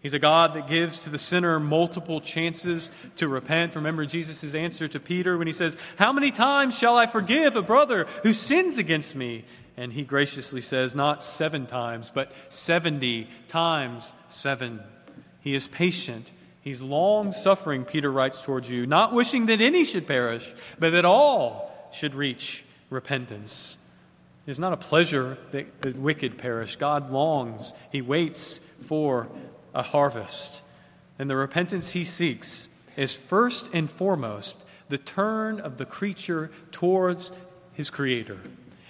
He's 0.02 0.14
a 0.14 0.20
God 0.20 0.54
that 0.54 0.68
gives 0.68 1.00
to 1.00 1.10
the 1.10 1.18
sinner 1.18 1.60
multiple 1.60 2.22
chances 2.22 2.92
to 3.18 3.28
repent. 3.28 3.76
Remember 3.76 4.06
Jesus' 4.06 4.56
answer 4.56 4.88
to 4.88 5.00
Peter 5.00 5.38
when 5.38 5.48
he 5.48 5.54
says, 5.54 5.76
How 5.98 6.14
many 6.14 6.32
times 6.32 6.78
shall 6.78 6.98
I 6.98 7.06
forgive 7.06 7.56
a 7.56 7.62
brother 7.62 8.06
who 8.24 8.34
sins 8.34 8.78
against 8.78 9.16
me? 9.16 9.46
And 9.78 9.94
he 9.94 10.04
graciously 10.04 10.62
says, 10.62 10.94
Not 10.94 11.24
seven 11.24 11.66
times, 11.68 12.12
but 12.14 12.34
70 12.50 13.30
times 13.48 14.14
seven. 14.28 14.82
He 15.42 15.54
is 15.54 15.70
patient. 15.70 16.32
He's 16.70 16.84
long 16.84 17.32
suffering, 17.32 17.84
Peter 17.84 18.12
writes 18.12 18.44
towards 18.44 18.70
you, 18.70 18.86
not 18.86 19.12
wishing 19.12 19.48
that 19.48 19.60
any 19.60 19.84
should 19.84 20.06
perish, 20.06 20.54
but 20.78 20.92
that 20.92 21.04
all 21.04 21.90
should 21.92 22.14
reach 22.14 22.64
repentance. 22.92 23.80
It 24.46 24.52
is 24.52 24.60
not 24.60 24.74
a 24.74 24.78
pleasure 24.78 25.40
that 25.50 25.82
the 25.82 25.94
wicked 25.94 26.38
perish. 26.38 26.76
God 26.76 27.10
longs, 27.10 27.74
He 27.92 28.04
waits 28.04 28.62
for 28.82 29.30
a 29.74 29.82
harvest. 29.82 30.62
And 31.18 31.28
the 31.28 31.36
repentance 31.36 31.94
he 31.94 32.06
seeks 32.06 32.70
is 32.96 33.18
first 33.18 33.68
and 33.74 33.90
foremost 33.90 34.64
the 34.90 35.00
turn 35.00 35.60
of 35.60 35.78
the 35.78 35.86
creature 35.86 36.52
towards 36.72 37.32
his 37.74 37.90
Creator. 37.90 38.38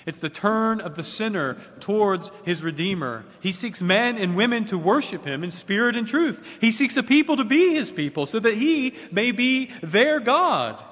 It's 0.09 0.17
the 0.17 0.27
turn 0.27 0.81
of 0.81 0.95
the 0.95 1.03
sinner 1.03 1.55
towards 1.79 2.31
his 2.43 2.63
Redeemer. 2.63 3.25
He 3.41 3.51
seeks 3.51 3.79
men 3.79 4.17
and 4.17 4.35
women 4.35 4.65
to 4.65 4.77
worship 4.77 5.23
him 5.23 5.43
in 5.43 5.51
spirit 5.51 5.95
and 5.95 6.07
truth. 6.07 6.57
He 6.59 6.71
seeks 6.71 6.97
a 6.97 7.03
people 7.03 7.37
to 7.37 7.43
be 7.43 7.75
his 7.75 7.91
people 7.91 8.25
so 8.25 8.39
that 8.39 8.55
he 8.55 8.95
may 9.11 9.31
be 9.31 9.67
their 9.83 10.19
God. 10.19 10.83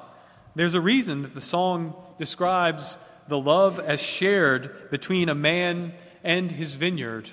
There's 0.53 0.75
a 0.75 0.81
reason 0.81 1.23
that 1.23 1.33
the 1.33 1.41
song 1.41 1.95
describes 2.19 2.99
the 3.27 3.39
love 3.39 3.79
as 3.79 4.03
shared 4.03 4.91
between 4.91 5.29
a 5.29 5.35
man 5.35 5.93
and 6.23 6.51
his 6.51 6.75
vineyard. 6.75 7.27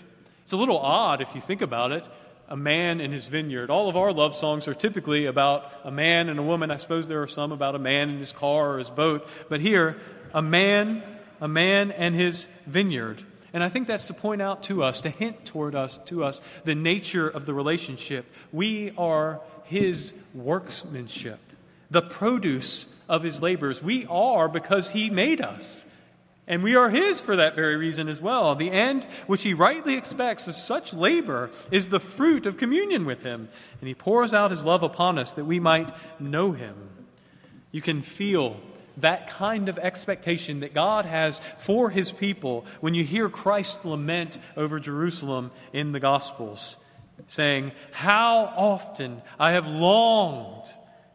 It's 0.45 0.55
a 0.55 0.57
little 0.57 0.79
odd 0.79 1.21
if 1.21 1.35
you 1.35 1.43
think 1.43 1.61
about 1.61 1.93
it 1.93 2.09
a 2.49 2.57
man 2.57 3.00
in 3.00 3.12
his 3.12 3.29
vineyard. 3.29 3.71
All 3.71 3.88
of 3.88 3.97
our 3.97 4.12
love 4.12 4.35
songs 4.35 4.69
are 4.69 4.75
typically 4.75 5.26
about 5.26 5.71
a 5.83 5.91
man 5.91 6.29
and 6.29 6.38
a 6.38 6.43
woman. 6.43 6.71
I 6.71 6.76
suppose 6.76 7.09
there 7.09 7.23
are 7.23 7.26
some 7.26 7.53
about 7.53 7.75
a 7.75 7.79
man 7.79 8.11
in 8.11 8.19
his 8.19 8.33
car 8.33 8.75
or 8.75 8.79
his 8.79 8.91
boat. 8.91 9.29
But 9.49 9.61
here, 9.61 9.97
a 10.35 10.43
man, 10.43 11.03
a 11.45 11.49
man 11.49 11.91
and 11.91 12.15
his 12.15 12.49
vineyard. 12.67 13.23
And 13.53 13.63
I 13.63 13.69
think 13.69 13.87
that's 13.87 14.07
to 14.07 14.15
point 14.15 14.41
out 14.41 14.63
to 14.65 14.83
us, 14.83 15.03
to 15.03 15.11
hint 15.11 15.45
toward 15.45 15.75
us, 15.75 15.99
to 16.07 16.25
us, 16.25 16.41
the 16.65 16.75
nature 16.75 17.29
of 17.29 17.45
the 17.45 17.53
relationship. 17.53 18.25
We 18.51 18.93
are 18.97 19.43
his 19.65 20.15
workmanship, 20.33 21.39
the 21.91 22.01
produce 22.01 22.87
of 23.11 23.23
his 23.23 23.43
labors. 23.43 23.83
We 23.83 24.07
are 24.07 24.49
because 24.49 24.89
he 24.89 25.11
made 25.11 25.43
us. 25.43 25.87
And 26.47 26.63
we 26.63 26.77
are 26.77 26.91
His 26.91 27.23
for 27.23 27.37
that 27.37 27.55
very 27.55 27.77
reason 27.77 28.07
as 28.07 28.21
well. 28.21 28.55
The 28.55 28.71
end 28.71 29.05
which 29.27 29.45
He 29.45 29.55
rightly 29.55 29.95
expects 29.95 30.47
of 30.47 30.55
such 30.55 30.93
labor 30.93 31.51
is 31.71 31.89
the 31.89 31.99
fruit 32.01 32.45
of 32.45 32.59
communion 32.59 33.07
with 33.07 33.23
Him. 33.23 33.49
And 33.81 33.89
He 33.89 33.95
pours 33.95 34.35
out 34.35 34.51
His 34.51 34.63
love 34.63 34.83
upon 34.83 35.19
us 35.19 35.33
that 35.33 35.47
we 35.47 35.59
might 35.59 35.91
know 36.21 36.53
Him. 36.53 36.75
You 37.73 37.81
can 37.81 38.03
feel 38.03 38.61
that 38.99 39.29
kind 39.29 39.69
of 39.69 39.79
expectation 39.79 40.61
that 40.61 40.75
God 40.75 41.05
has 41.05 41.41
for 41.59 41.91
His 41.91 42.13
people 42.13 42.65
when 42.81 42.95
you 42.95 43.05
hear 43.05 43.29
Christ 43.29 43.85
lament 43.85 44.39
over 44.57 44.79
Jerusalem 44.79 45.51
in 45.73 45.93
the 45.93 46.01
Gospels, 46.01 46.77
saying, 47.27 47.73
How 47.93 48.53
often 48.57 49.23
I 49.39 49.53
have 49.53 49.67
longed 49.67 50.67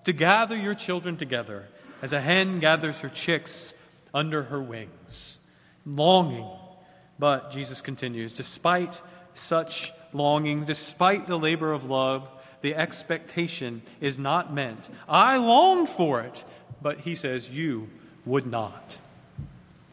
to 0.04 0.14
gather 0.14 0.56
your 0.56 0.76
children 0.76 1.18
together 1.18 1.68
as 2.02 2.14
a 2.14 2.22
hen 2.22 2.60
gathers 2.60 3.02
her 3.02 3.10
chicks 3.10 3.74
under 4.14 4.44
her 4.44 4.62
wings, 4.62 5.38
longing. 5.86 6.48
But 7.18 7.52
Jesus 7.52 7.82
continues, 7.82 8.34
despite 8.34 9.02
such 9.34 9.92
longing, 10.14 10.64
despite 10.64 11.28
the 11.28 11.38
labor 11.38 11.72
of 11.72 11.90
love, 11.90 12.30
the 12.62 12.76
expectation 12.76 13.82
is 14.02 14.18
not 14.18 14.54
meant. 14.54 14.90
I 15.08 15.38
longed 15.38 15.90
for 15.90 16.22
it, 16.22 16.44
but 16.82 17.02
he 17.02 17.16
says, 17.16 17.50
You 17.50 17.90
would 18.26 18.46
not. 18.46 19.00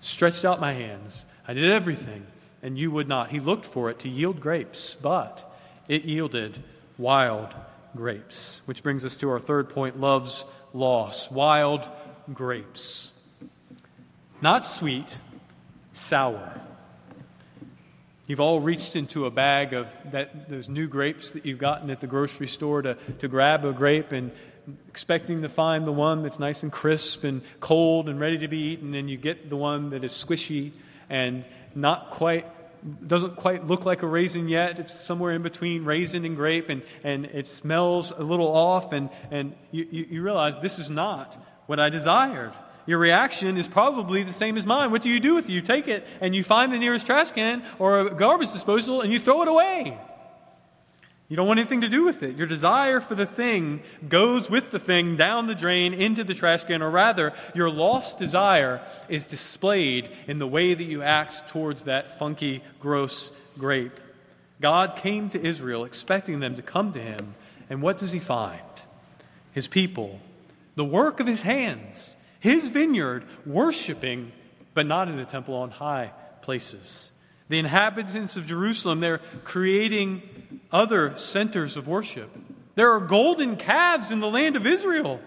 Stretched 0.00 0.44
out 0.44 0.60
my 0.60 0.72
hands. 0.72 1.26
I 1.48 1.54
did 1.54 1.70
everything, 1.70 2.26
and 2.62 2.78
you 2.78 2.90
would 2.90 3.08
not. 3.08 3.30
He 3.30 3.40
looked 3.40 3.64
for 3.64 3.90
it 3.90 3.98
to 4.00 4.08
yield 4.08 4.40
grapes, 4.40 4.94
but 4.94 5.50
it 5.88 6.04
yielded 6.04 6.62
wild 6.98 7.54
grapes. 7.94 8.62
Which 8.66 8.82
brings 8.82 9.04
us 9.04 9.16
to 9.18 9.30
our 9.30 9.40
third 9.40 9.68
point 9.68 10.00
love's 10.00 10.44
loss. 10.72 11.30
Wild 11.30 11.88
grapes. 12.32 13.12
Not 14.42 14.66
sweet, 14.66 15.18
sour. 15.92 16.60
You've 18.26 18.40
all 18.40 18.60
reached 18.60 18.96
into 18.96 19.26
a 19.26 19.30
bag 19.30 19.72
of 19.72 19.88
that, 20.10 20.50
those 20.50 20.68
new 20.68 20.88
grapes 20.88 21.30
that 21.30 21.46
you've 21.46 21.58
gotten 21.58 21.90
at 21.90 22.00
the 22.00 22.08
grocery 22.08 22.48
store 22.48 22.82
to, 22.82 22.94
to 23.20 23.28
grab 23.28 23.64
a 23.64 23.72
grape 23.72 24.10
and 24.10 24.32
expecting 24.88 25.42
to 25.42 25.48
find 25.48 25.86
the 25.86 25.92
one 25.92 26.22
that's 26.22 26.38
nice 26.38 26.62
and 26.62 26.72
crisp 26.72 27.24
and 27.24 27.42
cold 27.60 28.08
and 28.08 28.18
ready 28.20 28.38
to 28.38 28.48
be 28.48 28.58
eaten, 28.58 28.94
and 28.94 29.08
you 29.08 29.16
get 29.16 29.48
the 29.50 29.56
one 29.56 29.90
that 29.90 30.04
is 30.04 30.12
squishy 30.12 30.72
and 31.08 31.44
not 31.74 32.10
quite 32.10 32.46
doesn't 33.06 33.36
quite 33.36 33.66
look 33.66 33.84
like 33.84 34.02
a 34.02 34.06
raisin 34.06 34.48
yet. 34.48 34.78
It's 34.78 34.94
somewhere 34.94 35.32
in 35.32 35.42
between 35.42 35.84
raisin 35.84 36.24
and 36.24 36.36
grape, 36.36 36.68
and, 36.68 36.82
and 37.02 37.26
it 37.26 37.48
smells 37.48 38.12
a 38.12 38.22
little 38.22 38.54
off, 38.54 38.92
and, 38.92 39.10
and 39.30 39.54
you, 39.72 39.86
you, 39.90 40.22
realize 40.22 40.58
this 40.58 40.78
is 40.78 40.88
not 40.88 41.36
what 41.66 41.80
I 41.80 41.88
desired. 41.88 42.52
your 42.86 42.98
reaction 42.98 43.56
is 43.56 43.66
probably 43.66 44.22
the 44.22 44.32
same 44.32 44.56
as 44.56 44.64
mine. 44.64 44.90
What 44.92 45.02
do 45.02 45.08
you 45.08 45.18
do 45.18 45.34
with 45.34 45.48
it? 45.48 45.52
You 45.52 45.62
take 45.62 45.88
it 45.88 46.06
and 46.20 46.34
you 46.34 46.44
find 46.44 46.72
the 46.72 46.78
nearest 46.78 47.06
trash 47.06 47.32
can 47.32 47.64
or 47.80 48.00
a 48.00 48.14
garbage 48.14 48.52
disposal 48.52 49.00
and 49.00 49.12
you 49.12 49.18
throw 49.18 49.42
it 49.42 49.48
away. 49.48 49.98
You 51.28 51.36
don't 51.36 51.48
want 51.48 51.58
anything 51.58 51.80
to 51.80 51.88
do 51.88 52.04
with 52.04 52.22
it. 52.22 52.36
Your 52.36 52.46
desire 52.46 53.00
for 53.00 53.16
the 53.16 53.26
thing 53.26 53.82
goes 54.08 54.48
with 54.48 54.70
the 54.70 54.78
thing 54.78 55.16
down 55.16 55.48
the 55.48 55.56
drain 55.56 55.92
into 55.92 56.22
the 56.22 56.34
trash 56.34 56.62
can, 56.64 56.82
or 56.82 56.90
rather, 56.90 57.32
your 57.52 57.68
lost 57.68 58.18
desire 58.18 58.80
is 59.08 59.26
displayed 59.26 60.08
in 60.28 60.38
the 60.38 60.46
way 60.46 60.72
that 60.72 60.84
you 60.84 61.02
act 61.02 61.48
towards 61.48 61.84
that 61.84 62.16
funky, 62.16 62.62
gross 62.78 63.32
grape. 63.58 63.98
God 64.60 64.96
came 64.96 65.28
to 65.30 65.44
Israel 65.44 65.84
expecting 65.84 66.38
them 66.38 66.54
to 66.54 66.62
come 66.62 66.92
to 66.92 67.00
him, 67.00 67.34
and 67.68 67.82
what 67.82 67.98
does 67.98 68.12
he 68.12 68.20
find? 68.20 68.60
His 69.52 69.66
people, 69.66 70.20
the 70.76 70.84
work 70.84 71.18
of 71.18 71.26
his 71.26 71.42
hands, 71.42 72.14
his 72.38 72.68
vineyard, 72.68 73.24
worshiping, 73.44 74.30
but 74.74 74.86
not 74.86 75.08
in 75.08 75.16
the 75.16 75.24
temple 75.24 75.56
on 75.56 75.70
high 75.72 76.12
places. 76.40 77.10
The 77.48 77.58
inhabitants 77.58 78.36
of 78.36 78.46
Jerusalem, 78.46 79.00
they're 79.00 79.20
creating 79.44 80.22
other 80.72 81.16
centers 81.16 81.76
of 81.76 81.86
worship. 81.86 82.30
There 82.74 82.92
are 82.92 83.00
golden 83.00 83.56
calves 83.56 84.10
in 84.10 84.20
the 84.20 84.28
land 84.28 84.56
of 84.56 84.66
Israel. 84.66 85.20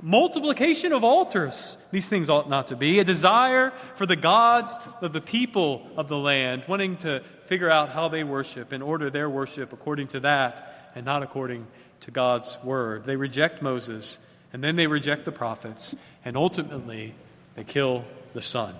Multiplication 0.00 0.92
of 0.92 1.04
altars. 1.04 1.76
These 1.90 2.06
things 2.06 2.28
ought 2.28 2.48
not 2.48 2.68
to 2.68 2.76
be. 2.76 2.98
A 2.98 3.04
desire 3.04 3.70
for 3.94 4.04
the 4.04 4.16
gods 4.16 4.78
of 5.00 5.12
the 5.12 5.20
people 5.20 5.86
of 5.96 6.08
the 6.08 6.18
land, 6.18 6.64
wanting 6.68 6.96
to 6.98 7.20
figure 7.46 7.70
out 7.70 7.90
how 7.90 8.08
they 8.08 8.24
worship 8.24 8.72
and 8.72 8.82
order 8.82 9.10
their 9.10 9.30
worship 9.30 9.72
according 9.72 10.08
to 10.08 10.20
that 10.20 10.90
and 10.94 11.04
not 11.04 11.22
according 11.22 11.66
to 12.00 12.10
God's 12.10 12.58
word. 12.62 13.04
They 13.04 13.16
reject 13.16 13.62
Moses, 13.62 14.18
and 14.52 14.62
then 14.62 14.76
they 14.76 14.86
reject 14.86 15.24
the 15.24 15.32
prophets, 15.32 15.96
and 16.24 16.36
ultimately 16.36 17.14
they 17.54 17.64
kill 17.64 18.04
the 18.34 18.40
Son. 18.40 18.74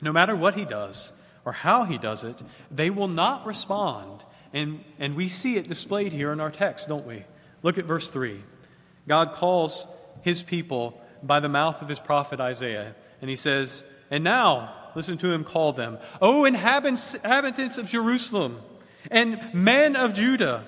No 0.00 0.12
matter 0.12 0.36
what 0.36 0.54
he 0.54 0.64
does 0.64 1.12
or 1.48 1.52
how 1.52 1.84
he 1.84 1.96
does 1.96 2.24
it, 2.24 2.36
they 2.70 2.90
will 2.90 3.08
not 3.08 3.46
respond 3.46 4.22
and, 4.52 4.84
and 4.98 5.16
we 5.16 5.28
see 5.28 5.56
it 5.56 5.66
displayed 5.66 6.12
here 6.12 6.30
in 6.30 6.40
our 6.40 6.50
text, 6.50 6.88
don't 6.88 7.06
we? 7.06 7.24
Look 7.62 7.78
at 7.78 7.86
verse 7.86 8.10
3. 8.10 8.42
God 9.06 9.32
calls 9.32 9.86
his 10.20 10.42
people 10.42 11.00
by 11.22 11.40
the 11.40 11.48
mouth 11.48 11.80
of 11.80 11.88
his 11.88 12.00
prophet 12.00 12.38
Isaiah, 12.38 12.94
and 13.22 13.30
he 13.30 13.36
says, 13.36 13.82
And 14.10 14.22
now, 14.22 14.74
listen 14.94 15.16
to 15.18 15.32
him 15.32 15.42
call 15.42 15.72
them, 15.72 15.98
O 16.20 16.44
inhabitants 16.44 17.78
of 17.78 17.88
Jerusalem 17.88 18.60
and 19.10 19.54
men 19.54 19.96
of 19.96 20.12
Judah, 20.12 20.64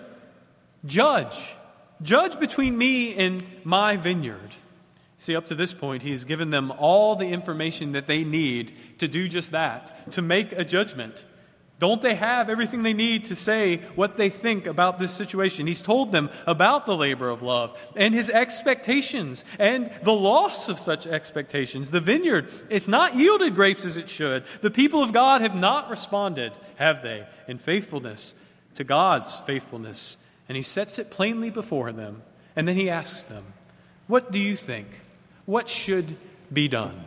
judge, 0.86 1.54
judge 2.00 2.40
between 2.40 2.76
me 2.76 3.14
and 3.14 3.44
my 3.64 3.96
vineyard. 3.96 4.54
See, 5.20 5.36
up 5.36 5.44
to 5.46 5.54
this 5.54 5.74
point, 5.74 6.02
he 6.02 6.12
has 6.12 6.24
given 6.24 6.48
them 6.48 6.72
all 6.78 7.14
the 7.14 7.28
information 7.28 7.92
that 7.92 8.06
they 8.06 8.24
need 8.24 8.72
to 9.00 9.06
do 9.06 9.28
just 9.28 9.50
that, 9.50 10.10
to 10.12 10.22
make 10.22 10.52
a 10.52 10.64
judgment. 10.64 11.26
Don't 11.78 12.00
they 12.00 12.14
have 12.14 12.48
everything 12.48 12.82
they 12.82 12.94
need 12.94 13.24
to 13.24 13.36
say 13.36 13.82
what 13.96 14.16
they 14.16 14.30
think 14.30 14.66
about 14.66 14.98
this 14.98 15.12
situation? 15.12 15.66
He's 15.66 15.82
told 15.82 16.10
them 16.10 16.30
about 16.46 16.86
the 16.86 16.96
labor 16.96 17.28
of 17.28 17.42
love 17.42 17.78
and 17.96 18.14
his 18.14 18.30
expectations 18.30 19.44
and 19.58 19.92
the 20.02 20.14
loss 20.14 20.70
of 20.70 20.78
such 20.78 21.06
expectations. 21.06 21.90
The 21.90 22.00
vineyard, 22.00 22.48
it's 22.70 22.88
not 22.88 23.14
yielded 23.14 23.54
grapes 23.54 23.84
as 23.84 23.98
it 23.98 24.08
should. 24.08 24.44
The 24.62 24.70
people 24.70 25.02
of 25.02 25.12
God 25.12 25.42
have 25.42 25.54
not 25.54 25.90
responded, 25.90 26.52
have 26.76 27.02
they, 27.02 27.26
in 27.46 27.58
faithfulness 27.58 28.34
to 28.76 28.84
God's 28.84 29.38
faithfulness. 29.40 30.16
And 30.48 30.56
he 30.56 30.62
sets 30.62 30.98
it 30.98 31.10
plainly 31.10 31.50
before 31.50 31.92
them. 31.92 32.22
And 32.56 32.66
then 32.66 32.76
he 32.76 32.88
asks 32.88 33.24
them, 33.24 33.44
What 34.06 34.32
do 34.32 34.38
you 34.38 34.56
think? 34.56 34.88
What 35.50 35.68
should 35.68 36.16
be 36.52 36.68
done? 36.68 37.04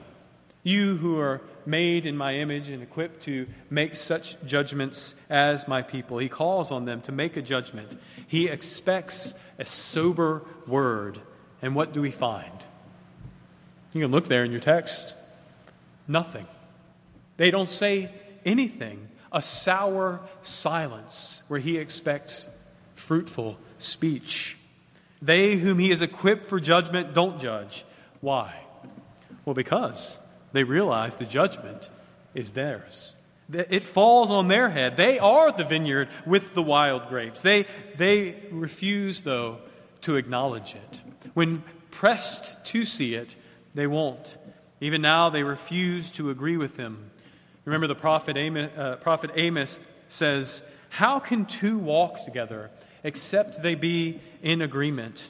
You 0.63 0.97
who 0.97 1.17
are 1.17 1.39
made 1.65 2.05
in 2.05 2.17
my 2.17 2.35
image 2.35 2.67
and 2.67 2.83
equipped 2.83 3.23
to 3.23 3.47
make 3.69 3.95
such 3.95 4.35
judgments 4.43 5.15
as 5.29 5.65
my 5.65 5.81
people. 5.81 6.17
He 6.17 6.27
calls 6.27 6.69
on 6.69 6.83
them 6.83 7.00
to 7.03 7.13
make 7.13 7.38
a 7.38 7.41
judgment. 7.41 7.97
He 8.27 8.49
expects 8.49 9.34
a 9.58 9.65
sober 9.65 10.41
word. 10.67 11.21
And 11.62 11.73
what 11.73 11.93
do 11.93 12.01
we 12.01 12.12
find? 12.12 12.51
You 13.93 14.01
can 14.01 14.12
look 14.12 14.27
there 14.27 14.43
in 14.43 14.51
your 14.51 14.60
text. 14.60 15.15
Nothing. 16.06 16.45
They 17.38 17.49
don't 17.49 17.69
say 17.69 18.12
anything. 18.43 19.08
A 19.32 19.41
sour 19.41 20.19
silence 20.41 21.43
where 21.47 21.62
he 21.62 21.77
expects 21.77 22.49
fruitful 22.93 23.58
speech. 23.77 24.58
They 25.21 25.56
whom 25.56 25.79
he 25.79 25.91
has 25.91 26.01
equipped 26.01 26.47
for 26.47 26.60
judgment 26.60 27.13
don't 27.13 27.39
judge. 27.39 27.86
Why? 28.23 28.55
Well, 29.43 29.53
because 29.53 30.21
they 30.53 30.63
realize 30.63 31.17
the 31.17 31.25
judgment 31.25 31.89
is 32.33 32.51
theirs. 32.51 33.15
It 33.51 33.83
falls 33.83 34.31
on 34.31 34.47
their 34.47 34.69
head. 34.69 34.95
They 34.95 35.19
are 35.19 35.51
the 35.51 35.65
vineyard 35.65 36.07
with 36.25 36.53
the 36.53 36.63
wild 36.63 37.09
grapes. 37.09 37.41
They, 37.41 37.65
they 37.97 38.38
refuse, 38.49 39.23
though, 39.23 39.57
to 40.01 40.15
acknowledge 40.15 40.73
it. 40.73 41.01
When 41.33 41.65
pressed 41.91 42.65
to 42.67 42.86
see 42.86 43.13
it, 43.13 43.36
they 43.75 43.88
won't. 43.88 44.38
Even 44.79 45.01
now, 45.01 45.29
they 45.29 45.43
refuse 45.43 46.09
to 46.12 46.29
agree 46.29 46.55
with 46.55 46.77
him. 46.77 47.12
Remember, 47.65 47.88
the 47.88 47.93
prophet 47.93 48.38
Amos, 48.38 48.71
uh, 48.77 48.95
prophet 49.01 49.31
Amos 49.36 49.81
says, 50.07 50.63
How 50.88 51.19
can 51.19 51.45
two 51.45 51.77
walk 51.77 52.23
together 52.23 52.71
except 53.03 53.62
they 53.62 53.75
be 53.75 54.21
in 54.41 54.62
agreement? 54.62 55.29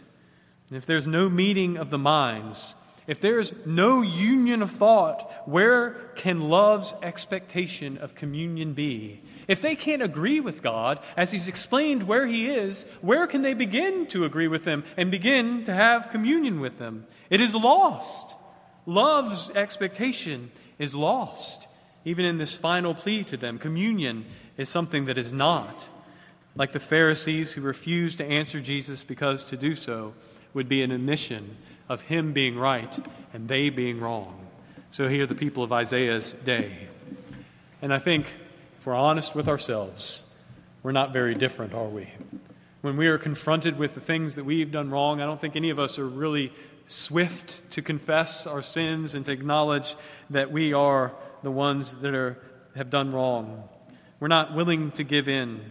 And 0.69 0.77
if 0.77 0.85
there's 0.85 1.07
no 1.07 1.27
meeting 1.27 1.77
of 1.77 1.89
the 1.89 1.97
minds, 1.97 2.75
if 3.05 3.19
there 3.19 3.39
is 3.39 3.53
no 3.65 4.01
union 4.01 4.61
of 4.61 4.71
thought, 4.71 5.47
where 5.47 5.91
can 6.15 6.49
love's 6.49 6.95
expectation 7.01 7.97
of 7.97 8.15
communion 8.15 8.73
be? 8.73 9.21
If 9.47 9.61
they 9.61 9.75
can't 9.75 10.01
agree 10.01 10.39
with 10.39 10.61
God, 10.61 10.99
as 11.17 11.31
He's 11.31 11.49
explained 11.49 12.03
where 12.03 12.27
He 12.27 12.47
is, 12.47 12.85
where 13.01 13.27
can 13.27 13.41
they 13.41 13.53
begin 13.53 14.07
to 14.07 14.23
agree 14.23 14.47
with 14.47 14.63
Him 14.63 14.85
and 14.95 15.11
begin 15.11 15.65
to 15.65 15.73
have 15.73 16.11
communion 16.11 16.61
with 16.61 16.79
Him? 16.79 17.05
It 17.29 17.41
is 17.41 17.53
lost. 17.53 18.35
Love's 18.85 19.49
expectation 19.51 20.51
is 20.79 20.95
lost. 20.95 21.67
Even 22.05 22.25
in 22.25 22.37
this 22.37 22.55
final 22.55 22.93
plea 22.93 23.23
to 23.25 23.37
them, 23.37 23.57
communion 23.57 24.25
is 24.57 24.69
something 24.69 25.05
that 25.05 25.17
is 25.17 25.33
not. 25.33 25.89
Like 26.55 26.71
the 26.71 26.79
Pharisees 26.79 27.53
who 27.53 27.61
refused 27.61 28.19
to 28.19 28.25
answer 28.25 28.61
Jesus 28.61 29.03
because 29.03 29.45
to 29.45 29.57
do 29.57 29.75
so 29.75 30.13
would 30.53 30.69
be 30.69 30.83
an 30.83 30.91
admission 30.91 31.57
of 31.93 32.01
him 32.01 32.33
being 32.33 32.57
right 32.57 32.99
and 33.33 33.47
they 33.47 33.69
being 33.69 33.99
wrong. 33.99 34.47
So 34.91 35.07
here 35.07 35.25
the 35.25 35.35
people 35.35 35.63
of 35.63 35.71
Isaiah's 35.71 36.33
day. 36.33 36.89
And 37.81 37.93
I 37.93 37.99
think, 37.99 38.27
if 38.77 38.85
we're 38.85 38.95
honest 38.95 39.35
with 39.35 39.47
ourselves, 39.47 40.23
we're 40.83 40.91
not 40.91 41.13
very 41.13 41.35
different, 41.35 41.73
are 41.73 41.87
we? 41.87 42.09
When 42.81 42.97
we 42.97 43.07
are 43.07 43.17
confronted 43.17 43.77
with 43.77 43.95
the 43.95 44.01
things 44.01 44.35
that 44.35 44.43
we've 44.43 44.71
done 44.71 44.89
wrong, 44.89 45.21
I 45.21 45.25
don't 45.25 45.39
think 45.39 45.55
any 45.55 45.69
of 45.69 45.79
us 45.79 45.97
are 45.97 46.07
really 46.07 46.51
swift 46.85 47.69
to 47.71 47.81
confess 47.81 48.45
our 48.45 48.61
sins 48.61 49.15
and 49.15 49.25
to 49.25 49.31
acknowledge 49.31 49.95
that 50.29 50.51
we 50.51 50.73
are 50.73 51.13
the 51.41 51.51
ones 51.51 51.95
that 51.97 52.13
are, 52.13 52.37
have 52.75 52.89
done 52.89 53.11
wrong. 53.11 53.67
We're 54.19 54.27
not 54.27 54.53
willing 54.53 54.91
to 54.91 55.03
give 55.03 55.27
in. 55.27 55.61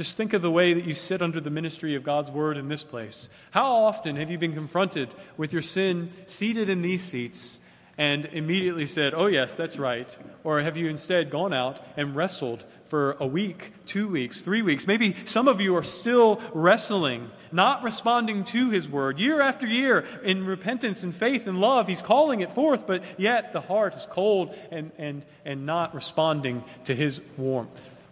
Just 0.00 0.16
think 0.16 0.32
of 0.32 0.40
the 0.40 0.50
way 0.50 0.72
that 0.72 0.86
you 0.86 0.94
sit 0.94 1.20
under 1.20 1.42
the 1.42 1.50
ministry 1.50 1.94
of 1.94 2.02
God's 2.02 2.30
word 2.30 2.56
in 2.56 2.68
this 2.68 2.82
place. 2.82 3.28
How 3.50 3.70
often 3.70 4.16
have 4.16 4.30
you 4.30 4.38
been 4.38 4.54
confronted 4.54 5.10
with 5.36 5.52
your 5.52 5.60
sin 5.60 6.08
seated 6.24 6.70
in 6.70 6.80
these 6.80 7.02
seats 7.02 7.60
and 7.98 8.24
immediately 8.32 8.86
said, 8.86 9.12
Oh, 9.12 9.26
yes, 9.26 9.54
that's 9.54 9.78
right? 9.78 10.16
Or 10.42 10.62
have 10.62 10.78
you 10.78 10.88
instead 10.88 11.28
gone 11.28 11.52
out 11.52 11.84
and 11.98 12.16
wrestled 12.16 12.64
for 12.86 13.18
a 13.20 13.26
week, 13.26 13.74
two 13.84 14.08
weeks, 14.08 14.40
three 14.40 14.62
weeks? 14.62 14.86
Maybe 14.86 15.14
some 15.26 15.48
of 15.48 15.60
you 15.60 15.76
are 15.76 15.82
still 15.82 16.40
wrestling, 16.54 17.30
not 17.52 17.82
responding 17.82 18.44
to 18.44 18.70
His 18.70 18.88
word. 18.88 19.18
Year 19.18 19.42
after 19.42 19.66
year, 19.66 20.06
in 20.24 20.46
repentance 20.46 21.02
and 21.02 21.14
faith 21.14 21.46
and 21.46 21.60
love, 21.60 21.88
He's 21.88 22.00
calling 22.00 22.40
it 22.40 22.50
forth, 22.50 22.86
but 22.86 23.04
yet 23.18 23.52
the 23.52 23.60
heart 23.60 23.94
is 23.94 24.06
cold 24.06 24.56
and, 24.70 24.92
and, 24.96 25.26
and 25.44 25.66
not 25.66 25.94
responding 25.94 26.64
to 26.84 26.94
His 26.94 27.20
warmth. 27.36 28.02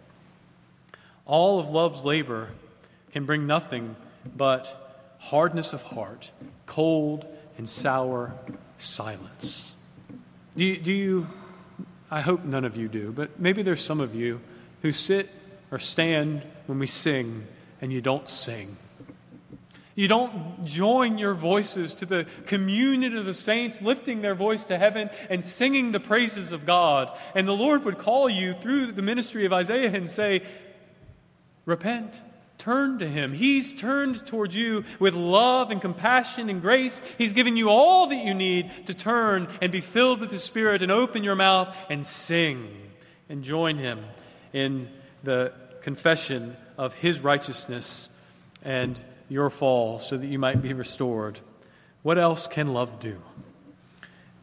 All 1.29 1.59
of 1.59 1.69
love's 1.69 2.03
labor 2.03 2.49
can 3.11 3.25
bring 3.25 3.45
nothing 3.45 3.95
but 4.35 5.13
hardness 5.19 5.73
of 5.73 5.83
heart, 5.83 6.31
cold 6.65 7.27
and 7.55 7.69
sour 7.69 8.33
silence. 8.77 9.75
Do 10.57 10.65
you, 10.65 10.77
do 10.77 10.91
you, 10.91 11.27
I 12.09 12.21
hope 12.21 12.43
none 12.45 12.65
of 12.65 12.75
you 12.75 12.87
do, 12.87 13.11
but 13.11 13.39
maybe 13.39 13.61
there's 13.61 13.79
some 13.85 13.99
of 13.99 14.15
you 14.15 14.41
who 14.81 14.91
sit 14.91 15.29
or 15.69 15.77
stand 15.77 16.41
when 16.65 16.79
we 16.79 16.87
sing 16.87 17.45
and 17.79 17.93
you 17.93 18.01
don't 18.01 18.27
sing. 18.27 18.77
You 19.93 20.07
don't 20.07 20.65
join 20.65 21.19
your 21.19 21.35
voices 21.35 21.93
to 21.95 22.07
the 22.07 22.25
communion 22.47 23.15
of 23.15 23.25
the 23.25 23.35
saints, 23.35 23.83
lifting 23.83 24.23
their 24.23 24.33
voice 24.33 24.63
to 24.63 24.79
heaven 24.79 25.11
and 25.29 25.43
singing 25.43 25.91
the 25.91 25.99
praises 25.99 26.53
of 26.53 26.65
God. 26.65 27.15
And 27.35 27.47
the 27.47 27.55
Lord 27.55 27.85
would 27.85 27.99
call 27.99 28.31
you 28.31 28.53
through 28.53 28.93
the 28.93 29.03
ministry 29.03 29.45
of 29.45 29.53
Isaiah 29.53 29.93
and 29.93 30.09
say, 30.09 30.41
Repent. 31.69 32.19
Turn 32.57 32.97
to 32.97 33.07
him. 33.07 33.31
He's 33.31 33.75
turned 33.75 34.25
towards 34.25 34.55
you 34.55 34.83
with 34.99 35.13
love 35.13 35.69
and 35.69 35.79
compassion 35.79 36.49
and 36.49 36.61
grace. 36.61 37.01
He's 37.17 37.31
given 37.31 37.55
you 37.55 37.69
all 37.69 38.07
that 38.07 38.25
you 38.25 38.33
need 38.33 38.87
to 38.87 38.93
turn 38.95 39.47
and 39.61 39.71
be 39.71 39.79
filled 39.79 40.19
with 40.19 40.31
the 40.31 40.39
Spirit 40.39 40.81
and 40.81 40.91
open 40.91 41.23
your 41.23 41.35
mouth 41.35 41.73
and 41.89 42.03
sing 42.03 42.75
and 43.29 43.43
join 43.43 43.77
him 43.77 44.03
in 44.51 44.89
the 45.23 45.53
confession 45.81 46.57
of 46.75 46.95
his 46.95 47.21
righteousness 47.21 48.09
and 48.63 48.99
your 49.29 49.51
fall 49.51 49.99
so 49.99 50.17
that 50.17 50.25
you 50.25 50.39
might 50.39 50.61
be 50.61 50.73
restored. 50.73 51.39
What 52.01 52.17
else 52.17 52.47
can 52.47 52.73
love 52.73 52.99
do? 52.99 53.21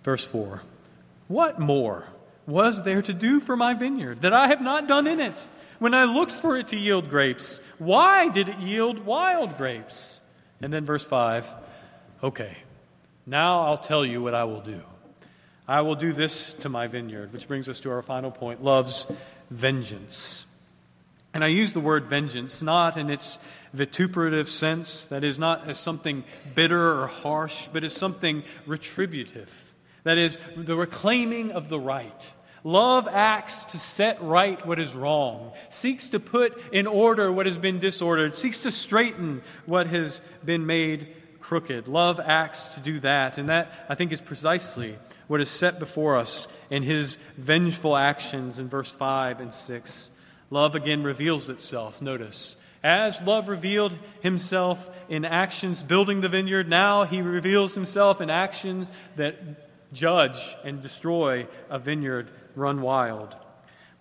Verse 0.04 0.24
4 0.24 0.62
What 1.26 1.58
more 1.58 2.06
was 2.46 2.84
there 2.84 3.02
to 3.02 3.12
do 3.12 3.40
for 3.40 3.56
my 3.56 3.74
vineyard 3.74 4.20
that 4.20 4.32
I 4.32 4.46
have 4.46 4.60
not 4.60 4.86
done 4.86 5.08
in 5.08 5.18
it? 5.18 5.44
When 5.78 5.94
I 5.94 6.04
looked 6.04 6.32
for 6.32 6.56
it 6.56 6.68
to 6.68 6.76
yield 6.76 7.10
grapes, 7.10 7.60
why 7.78 8.28
did 8.28 8.48
it 8.48 8.58
yield 8.58 9.04
wild 9.04 9.56
grapes? 9.56 10.20
And 10.60 10.72
then 10.72 10.84
verse 10.84 11.04
5 11.04 11.52
Okay, 12.22 12.56
now 13.26 13.60
I'll 13.60 13.76
tell 13.76 14.04
you 14.04 14.22
what 14.22 14.34
I 14.34 14.44
will 14.44 14.62
do. 14.62 14.80
I 15.68 15.80
will 15.80 15.96
do 15.96 16.12
this 16.12 16.52
to 16.54 16.68
my 16.68 16.86
vineyard, 16.86 17.32
which 17.32 17.48
brings 17.48 17.68
us 17.68 17.80
to 17.80 17.90
our 17.90 18.02
final 18.02 18.30
point 18.30 18.62
love's 18.62 19.06
vengeance. 19.50 20.46
And 21.34 21.44
I 21.44 21.48
use 21.48 21.72
the 21.74 21.80
word 21.80 22.06
vengeance 22.06 22.62
not 22.62 22.96
in 22.96 23.10
its 23.10 23.38
vituperative 23.74 24.48
sense, 24.48 25.04
that 25.06 25.22
is, 25.22 25.38
not 25.38 25.68
as 25.68 25.76
something 25.76 26.24
bitter 26.54 27.02
or 27.02 27.08
harsh, 27.08 27.68
but 27.72 27.84
as 27.84 27.92
something 27.92 28.42
retributive. 28.64 29.72
That 30.04 30.16
is, 30.18 30.38
the 30.56 30.76
reclaiming 30.76 31.50
of 31.50 31.68
the 31.68 31.78
right. 31.78 32.32
Love 32.66 33.06
acts 33.06 33.62
to 33.62 33.78
set 33.78 34.20
right 34.20 34.66
what 34.66 34.80
is 34.80 34.92
wrong, 34.92 35.52
seeks 35.68 36.10
to 36.10 36.18
put 36.18 36.60
in 36.72 36.88
order 36.88 37.30
what 37.30 37.46
has 37.46 37.56
been 37.56 37.78
disordered, 37.78 38.34
seeks 38.34 38.58
to 38.58 38.72
straighten 38.72 39.40
what 39.66 39.86
has 39.86 40.20
been 40.44 40.66
made 40.66 41.06
crooked. 41.38 41.86
Love 41.86 42.18
acts 42.18 42.66
to 42.66 42.80
do 42.80 42.98
that, 42.98 43.38
and 43.38 43.50
that, 43.50 43.70
I 43.88 43.94
think, 43.94 44.10
is 44.10 44.20
precisely 44.20 44.98
what 45.28 45.40
is 45.40 45.48
set 45.48 45.78
before 45.78 46.16
us 46.16 46.48
in 46.68 46.82
his 46.82 47.18
vengeful 47.36 47.96
actions 47.96 48.58
in 48.58 48.68
verse 48.68 48.90
5 48.90 49.38
and 49.40 49.54
6. 49.54 50.10
Love 50.50 50.74
again 50.74 51.04
reveals 51.04 51.48
itself, 51.48 52.02
notice. 52.02 52.56
As 52.82 53.20
love 53.20 53.48
revealed 53.48 53.96
himself 54.22 54.90
in 55.08 55.24
actions 55.24 55.84
building 55.84 56.20
the 56.20 56.28
vineyard, 56.28 56.68
now 56.68 57.04
he 57.04 57.22
reveals 57.22 57.76
himself 57.76 58.20
in 58.20 58.28
actions 58.28 58.90
that 59.14 59.92
judge 59.92 60.56
and 60.64 60.82
destroy 60.82 61.46
a 61.70 61.78
vineyard 61.78 62.28
run 62.56 62.80
wild. 62.80 63.36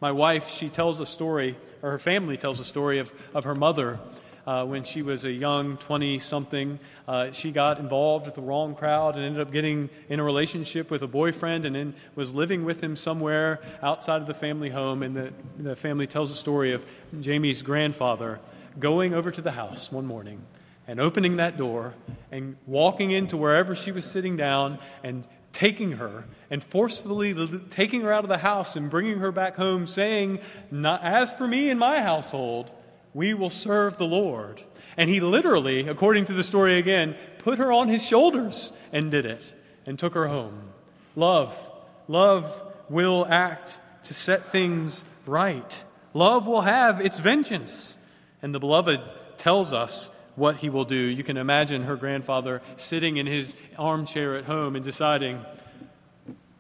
My 0.01 0.11
wife, 0.11 0.49
she 0.49 0.69
tells 0.69 0.99
a 0.99 1.05
story, 1.05 1.57
or 1.81 1.91
her 1.91 1.99
family 1.99 2.37
tells 2.37 2.59
a 2.59 2.65
story 2.65 2.99
of, 2.99 3.13
of 3.33 3.43
her 3.43 3.55
mother 3.55 3.99
uh, 4.47 4.65
when 4.65 4.83
she 4.83 5.01
was 5.01 5.25
a 5.25 5.31
young 5.31 5.77
20 5.77 6.19
something. 6.19 6.79
Uh, 7.07 7.31
she 7.31 7.51
got 7.51 7.79
involved 7.79 8.25
with 8.25 8.35
the 8.35 8.41
wrong 8.41 8.75
crowd 8.75 9.15
and 9.15 9.25
ended 9.25 9.41
up 9.41 9.51
getting 9.51 9.89
in 10.09 10.19
a 10.19 10.23
relationship 10.23 10.91
with 10.91 11.01
a 11.01 11.07
boyfriend 11.07 11.65
and 11.65 11.75
then 11.75 11.93
was 12.15 12.33
living 12.33 12.65
with 12.65 12.81
him 12.81 12.95
somewhere 12.95 13.61
outside 13.81 14.21
of 14.21 14.27
the 14.27 14.33
family 14.33 14.69
home. 14.69 15.03
And 15.03 15.15
the, 15.15 15.33
the 15.57 15.75
family 15.75 16.07
tells 16.07 16.31
a 16.31 16.35
story 16.35 16.73
of 16.73 16.85
Jamie's 17.19 17.61
grandfather 17.61 18.39
going 18.79 19.13
over 19.13 19.31
to 19.31 19.41
the 19.41 19.51
house 19.51 19.91
one 19.91 20.05
morning 20.05 20.41
and 20.87 20.99
opening 20.99 21.37
that 21.37 21.57
door 21.57 21.93
and 22.31 22.55
walking 22.67 23.11
into 23.11 23.37
wherever 23.37 23.73
she 23.73 23.91
was 23.91 24.05
sitting 24.05 24.37
down 24.37 24.79
and 25.03 25.23
taking 25.51 25.93
her 25.93 26.25
and 26.49 26.63
forcefully 26.63 27.34
taking 27.69 28.01
her 28.01 28.13
out 28.13 28.23
of 28.23 28.29
the 28.29 28.38
house 28.38 28.75
and 28.75 28.89
bringing 28.89 29.19
her 29.19 29.31
back 29.31 29.55
home, 29.55 29.88
saying, 29.88 30.39
As 30.84 31.31
for 31.34 31.47
me 31.47 31.69
and 31.69 31.79
my 31.79 32.01
household, 32.01 32.71
we 33.13 33.34
will 33.34 33.49
serve 33.49 33.97
the 33.97 34.05
Lord. 34.05 34.63
And 34.97 35.10
he 35.10 35.19
literally, 35.19 35.88
according 35.88 36.25
to 36.25 36.34
the 36.34 36.43
story 36.43 36.77
again, 36.77 37.15
put 37.39 37.58
her 37.58 37.71
on 37.71 37.88
his 37.88 38.05
shoulders 38.05 38.73
and 38.91 39.12
did 39.12 39.25
it 39.25 39.55
and 39.86 39.97
took 39.97 40.13
her 40.13 40.27
home. 40.27 40.69
Love. 41.15 41.71
Love 42.08 42.62
will 42.89 43.25
act 43.27 43.79
to 44.03 44.13
set 44.13 44.51
things 44.51 45.03
right. 45.25 45.84
Love 46.13 46.47
will 46.47 46.62
have 46.62 47.01
its 47.01 47.19
vengeance. 47.19 47.97
And 48.41 48.53
the 48.53 48.60
beloved 48.60 49.01
tells 49.38 49.73
us 49.73 50.12
what 50.36 50.58
he 50.58 50.69
will 50.69 50.86
do. 50.86 50.95
You 50.95 51.23
can 51.23 51.38
imagine 51.38 51.84
her 51.84 51.95
grandfather 51.95 52.62
sitting 52.77 53.17
in 53.17 53.25
his 53.25 53.55
armchair 53.77 54.36
at 54.36 54.45
home 54.45 54.75
and 54.75 54.84
deciding, 54.84 55.43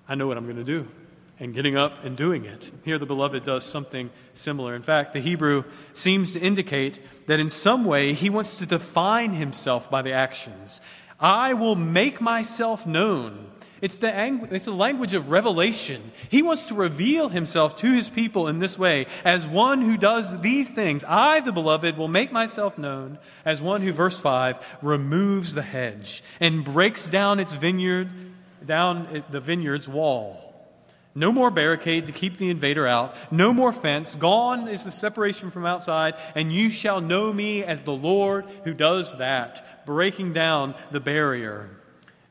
I 0.07 0.15
know 0.15 0.27
what 0.27 0.37
I'm 0.37 0.45
going 0.45 0.57
to 0.57 0.63
do, 0.63 0.87
and 1.39 1.53
getting 1.53 1.75
up 1.75 2.03
and 2.03 2.15
doing 2.15 2.45
it. 2.45 2.71
Here, 2.83 2.97
the 2.97 3.05
beloved 3.05 3.43
does 3.43 3.63
something 3.63 4.09
similar. 4.33 4.75
In 4.75 4.81
fact, 4.81 5.13
the 5.13 5.19
Hebrew 5.19 5.63
seems 5.93 6.33
to 6.33 6.39
indicate 6.39 6.99
that 7.27 7.39
in 7.39 7.49
some 7.49 7.85
way 7.85 8.13
he 8.13 8.29
wants 8.29 8.57
to 8.57 8.65
define 8.65 9.33
himself 9.33 9.89
by 9.89 10.01
the 10.01 10.13
actions. 10.13 10.79
I 11.19 11.53
will 11.53 11.75
make 11.75 12.21
myself 12.21 12.85
known. 12.85 13.51
It's 13.81 13.97
the, 13.97 14.13
ang- 14.13 14.47
it's 14.51 14.65
the 14.65 14.73
language 14.73 15.13
of 15.13 15.29
revelation. 15.29 16.11
He 16.29 16.41
wants 16.41 16.67
to 16.67 16.75
reveal 16.75 17.29
himself 17.29 17.75
to 17.77 17.91
his 17.91 18.09
people 18.09 18.47
in 18.47 18.59
this 18.59 18.79
way 18.79 19.05
as 19.23 19.47
one 19.47 19.81
who 19.81 19.97
does 19.97 20.39
these 20.41 20.69
things. 20.71 21.03
I, 21.03 21.41
the 21.41 21.51
beloved, 21.51 21.97
will 21.97 22.07
make 22.07 22.31
myself 22.31 22.77
known 22.77 23.19
as 23.43 23.61
one 23.61 23.81
who, 23.81 23.91
verse 23.91 24.19
5, 24.19 24.77
removes 24.81 25.55
the 25.55 25.61
hedge 25.61 26.23
and 26.39 26.63
breaks 26.63 27.07
down 27.07 27.39
its 27.39 27.53
vineyard, 27.53 28.09
down 28.65 29.23
the 29.29 29.39
vineyard's 29.39 29.87
wall. 29.87 30.45
No 31.17 31.31
more 31.31 31.49
barricade 31.49 32.07
to 32.07 32.11
keep 32.11 32.37
the 32.37 32.49
invader 32.49 32.85
out. 32.85 33.15
No 33.31 33.53
more 33.53 33.71
fence. 33.71 34.15
Gone 34.15 34.67
is 34.67 34.83
the 34.83 34.91
separation 34.91 35.49
from 35.49 35.65
outside. 35.65 36.15
And 36.35 36.51
you 36.51 36.69
shall 36.69 36.99
know 36.99 37.31
me 37.31 37.63
as 37.63 37.83
the 37.83 37.93
Lord 37.93 38.45
who 38.65 38.73
does 38.73 39.17
that, 39.17 39.85
breaking 39.85 40.33
down 40.33 40.75
the 40.91 40.99
barrier. 40.99 41.69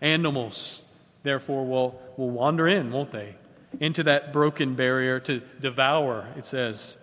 Animals 0.03 0.83
therefore 1.23 1.65
will, 1.65 2.01
will 2.19 2.29
wander 2.29 2.69
in, 2.69 2.93
won't 2.93 3.11
they? 3.11 3.37
Into 3.81 4.03
that 4.03 4.35
broken 4.35 4.75
barrier 4.75 5.19
to 5.21 5.41
devour, 5.61 6.29
it 6.37 6.45
says, 6.45 6.99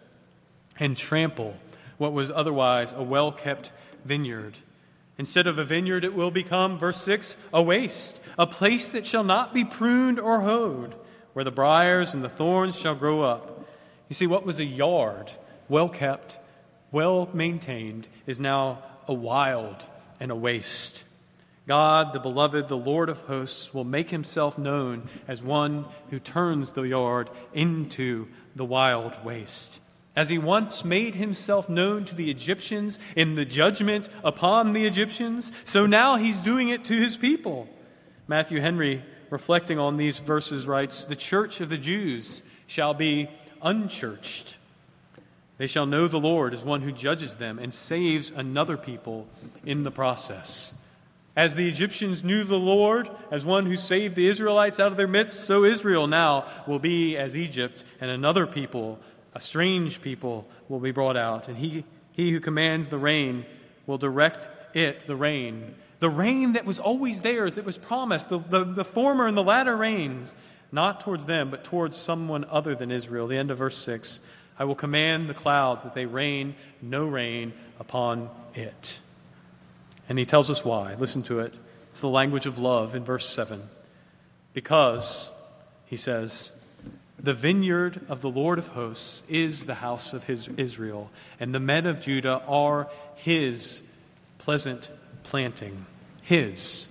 and 0.80 0.96
trample 0.96 1.56
what 1.98 2.14
was 2.14 2.32
otherwise 2.32 2.94
a 2.94 3.04
well 3.04 3.32
kept 3.32 3.72
vineyard. 4.06 4.58
Instead 5.22 5.46
of 5.46 5.60
a 5.60 5.64
vineyard, 5.64 6.04
it 6.04 6.16
will 6.16 6.32
become, 6.32 6.80
verse 6.80 7.00
6, 7.04 7.36
a 7.54 7.62
waste, 7.62 8.20
a 8.40 8.48
place 8.48 8.90
that 8.90 9.06
shall 9.06 9.24
not 9.24 9.54
be 9.54 9.64
pruned 9.64 10.20
or 10.20 10.42
hoed, 10.42 10.96
where 11.34 11.46
the 11.46 11.52
briers 11.52 12.16
and 12.16 12.24
the 12.24 12.28
thorns 12.28 12.76
shall 12.76 12.96
grow 12.96 13.22
up. 13.22 13.70
You 14.10 14.16
see, 14.16 14.26
what 14.26 14.48
was 14.48 14.60
a 14.60 14.66
yard, 14.66 15.30
well 15.70 15.90
kept, 15.90 16.40
well 16.92 17.30
maintained, 17.36 18.08
is 18.26 18.40
now 18.40 18.82
a 19.08 19.14
wild 19.14 19.86
and 20.20 20.32
a 20.32 20.36
waste. 20.36 21.04
God, 21.68 22.14
the 22.14 22.20
beloved, 22.20 22.68
the 22.68 22.76
Lord 22.76 23.08
of 23.08 23.22
hosts, 23.22 23.76
will 23.76 23.84
make 23.84 24.10
himself 24.10 24.58
known 24.58 25.08
as 25.28 25.44
one 25.44 25.86
who 26.10 26.18
turns 26.18 26.72
the 26.72 26.82
yard 26.82 27.30
into 27.54 28.28
the 28.56 28.66
wild 28.66 29.24
waste. 29.24 29.81
As 30.16 30.30
he 30.30 30.38
once 30.38 30.84
made 30.84 31.16
himself 31.16 31.70
known 31.70 32.04
to 32.06 32.16
the 32.16 32.30
Egyptians 32.30 33.00
in 33.16 33.36
the 33.36 33.46
judgment 33.46 34.10
upon 34.24 34.74
the 34.74 34.86
Egyptians, 34.86 35.54
so 35.64 35.86
now 35.86 36.18
he's 36.18 36.40
doing 36.40 36.70
it 36.70 36.84
to 36.86 36.94
his 36.94 37.16
people. 37.16 37.70
Matthew 38.28 38.60
Henry, 38.60 39.04
reflecting 39.30 39.80
on 39.80 39.96
these 39.96 40.20
verses, 40.20 40.68
writes 40.68 41.06
The 41.06 41.16
church 41.16 41.62
of 41.62 41.70
the 41.70 41.78
Jews 41.78 42.44
shall 42.68 42.94
be 42.94 43.30
unchurched. 43.62 44.58
They 45.58 45.68
shall 45.68 45.86
know 45.86 46.08
the 46.08 46.20
Lord 46.20 46.54
as 46.54 46.66
one 46.66 46.82
who 46.82 46.92
judges 46.92 47.36
them 47.36 47.60
and 47.60 47.74
saves 47.74 48.32
another 48.32 48.78
people 48.78 49.28
in 49.64 49.84
the 49.84 49.92
process. 49.92 50.74
As 51.36 51.56
the 51.56 51.70
Egyptians 51.70 52.24
knew 52.24 52.44
the 52.44 52.60
Lord 52.60 53.10
as 53.32 53.46
one 53.46 53.66
who 53.66 53.78
saved 53.78 54.16
the 54.16 54.28
Israelites 54.28 54.80
out 54.80 54.92
of 54.92 54.98
their 54.98 55.08
midst, 55.08 55.46
so 55.46 55.64
Israel 55.64 56.08
now 56.08 56.46
will 56.68 56.80
be 56.80 57.16
as 57.16 57.38
Egypt, 57.38 57.86
and 58.02 58.12
another 58.12 58.46
people, 58.46 59.00
a 59.34 59.42
strange 59.42 60.02
people, 60.02 60.48
will 60.70 60.80
be 60.80 60.92
brought 60.92 61.18
out. 61.18 61.48
And 61.48 61.58
he, 61.58 61.86
he 62.12 62.32
who 62.32 62.40
commands 62.40 62.88
the 62.88 62.98
rain 62.98 63.46
will 63.86 63.98
direct 63.98 64.50
it, 64.76 65.02
the 65.02 65.16
rain. 65.16 65.76
The 66.00 66.10
rain 66.10 66.54
that 66.54 66.66
was 66.66 66.80
always 66.80 67.22
theirs, 67.22 67.56
that 67.56 67.66
was 67.66 67.78
promised, 67.78 68.30
the, 68.30 68.40
the, 68.40 68.64
the 68.64 68.86
former 68.86 69.28
and 69.28 69.38
the 69.38 69.44
latter 69.44 69.76
rains, 69.76 70.34
not 70.72 71.02
towards 71.02 71.26
them, 71.26 71.50
but 71.50 71.64
towards 71.64 71.98
someone 71.98 72.46
other 72.50 72.76
than 72.76 72.92
Israel. 72.92 73.28
The 73.28 73.38
end 73.38 73.52
of 73.52 73.58
verse 73.58 73.78
6 73.78 74.22
I 74.58 74.64
will 74.64 74.76
command 74.76 75.28
the 75.30 75.34
clouds 75.34 75.84
that 75.84 75.96
they 75.96 76.06
rain 76.06 76.56
no 76.82 77.06
rain 77.06 77.54
upon 77.80 78.30
it. 78.54 79.00
And 80.08 80.20
he 80.20 80.26
tells 80.26 80.50
us 80.50 80.64
why. 80.64 80.94
Listen 80.96 81.24
to 81.24 81.40
it. 81.40 81.54
It's 81.90 82.02
the 82.02 82.08
language 82.08 82.46
of 82.46 82.60
love 82.60 82.96
in 82.96 83.04
verse 83.04 83.28
7. 83.28 83.64
Because, 84.54 85.32
he 85.86 85.96
says, 85.96 86.52
the 87.24 87.34
vineyard 87.34 88.02
of 88.10 88.22
the 88.22 88.30
Lord 88.30 88.58
of 88.58 88.70
hosts 88.70 89.24
is 89.30 89.66
the 89.66 89.76
house 89.76 90.14
of 90.14 90.24
his 90.24 90.48
Israel, 90.58 91.12
and 91.40 91.54
the 91.54 91.60
men 91.60 91.86
of 91.86 92.02
Judah 92.02 92.42
are 92.48 92.90
his 93.16 93.84
pleasant 94.40 94.90
planting. 95.24 95.86
His. 96.24 96.88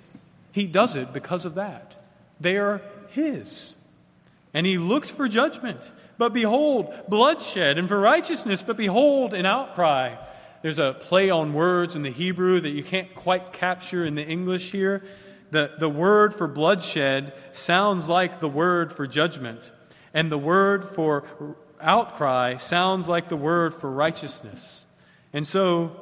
He 0.53 0.67
does 0.67 0.97
it 0.97 1.13
because 1.13 1.45
of 1.45 1.57
that. 1.57 1.97
They 2.41 2.57
are 2.57 2.81
his. 3.09 3.77
And 4.55 4.67
he 4.67 4.79
looked 4.79 5.11
for 5.11 5.29
judgment, 5.29 5.91
but 6.17 6.33
behold, 6.33 6.93
bloodshed, 7.09 7.79
and 7.79 7.89
for 7.89 7.99
righteousness, 7.99 8.63
but 8.63 8.77
behold, 8.77 9.35
an 9.35 9.47
outcry. 9.47 10.17
there's 10.63 10.79
a 10.79 10.93
play 10.93 11.31
on 11.31 11.55
words 11.55 11.97
in 11.97 12.03
the 12.03 12.11
Hebrew 12.11 12.61
that 12.61 12.71
you 12.71 12.85
can't 12.85 13.15
quite 13.15 13.53
capture 13.53 14.05
in 14.05 14.15
the 14.15 14.25
English 14.25 14.71
here. 14.71 15.03
The, 15.51 15.73
the 15.79 15.89
word 15.89 16.35
for 16.35 16.47
bloodshed 16.47 17.33
sounds 17.53 18.07
like 18.07 18.39
the 18.39 18.49
word 18.49 18.93
for 18.93 19.07
judgment, 19.07 19.73
and 20.13 20.31
the 20.31 20.39
word 20.39 20.85
for 20.85 21.25
outcry 21.81 22.57
sounds 22.57 23.09
like 23.09 23.29
the 23.29 23.37
word 23.37 23.75
for 23.75 23.91
righteousness. 23.91 24.85
And 25.33 25.47
so, 25.47 25.93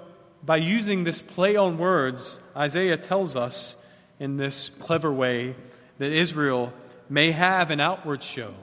by 0.44 0.56
using 0.56 1.04
this 1.04 1.20
play 1.20 1.56
on 1.56 1.78
words, 1.78 2.40
Isaiah 2.56 2.96
tells 2.96 3.36
us 3.36 3.76
in 4.18 4.36
this 4.36 4.70
clever 4.78 5.12
way 5.12 5.54
that 5.98 6.12
Israel 6.12 6.72
may 7.08 7.32
have 7.32 7.70
an 7.70 7.80
outward 7.80 8.22
show. 8.22 8.54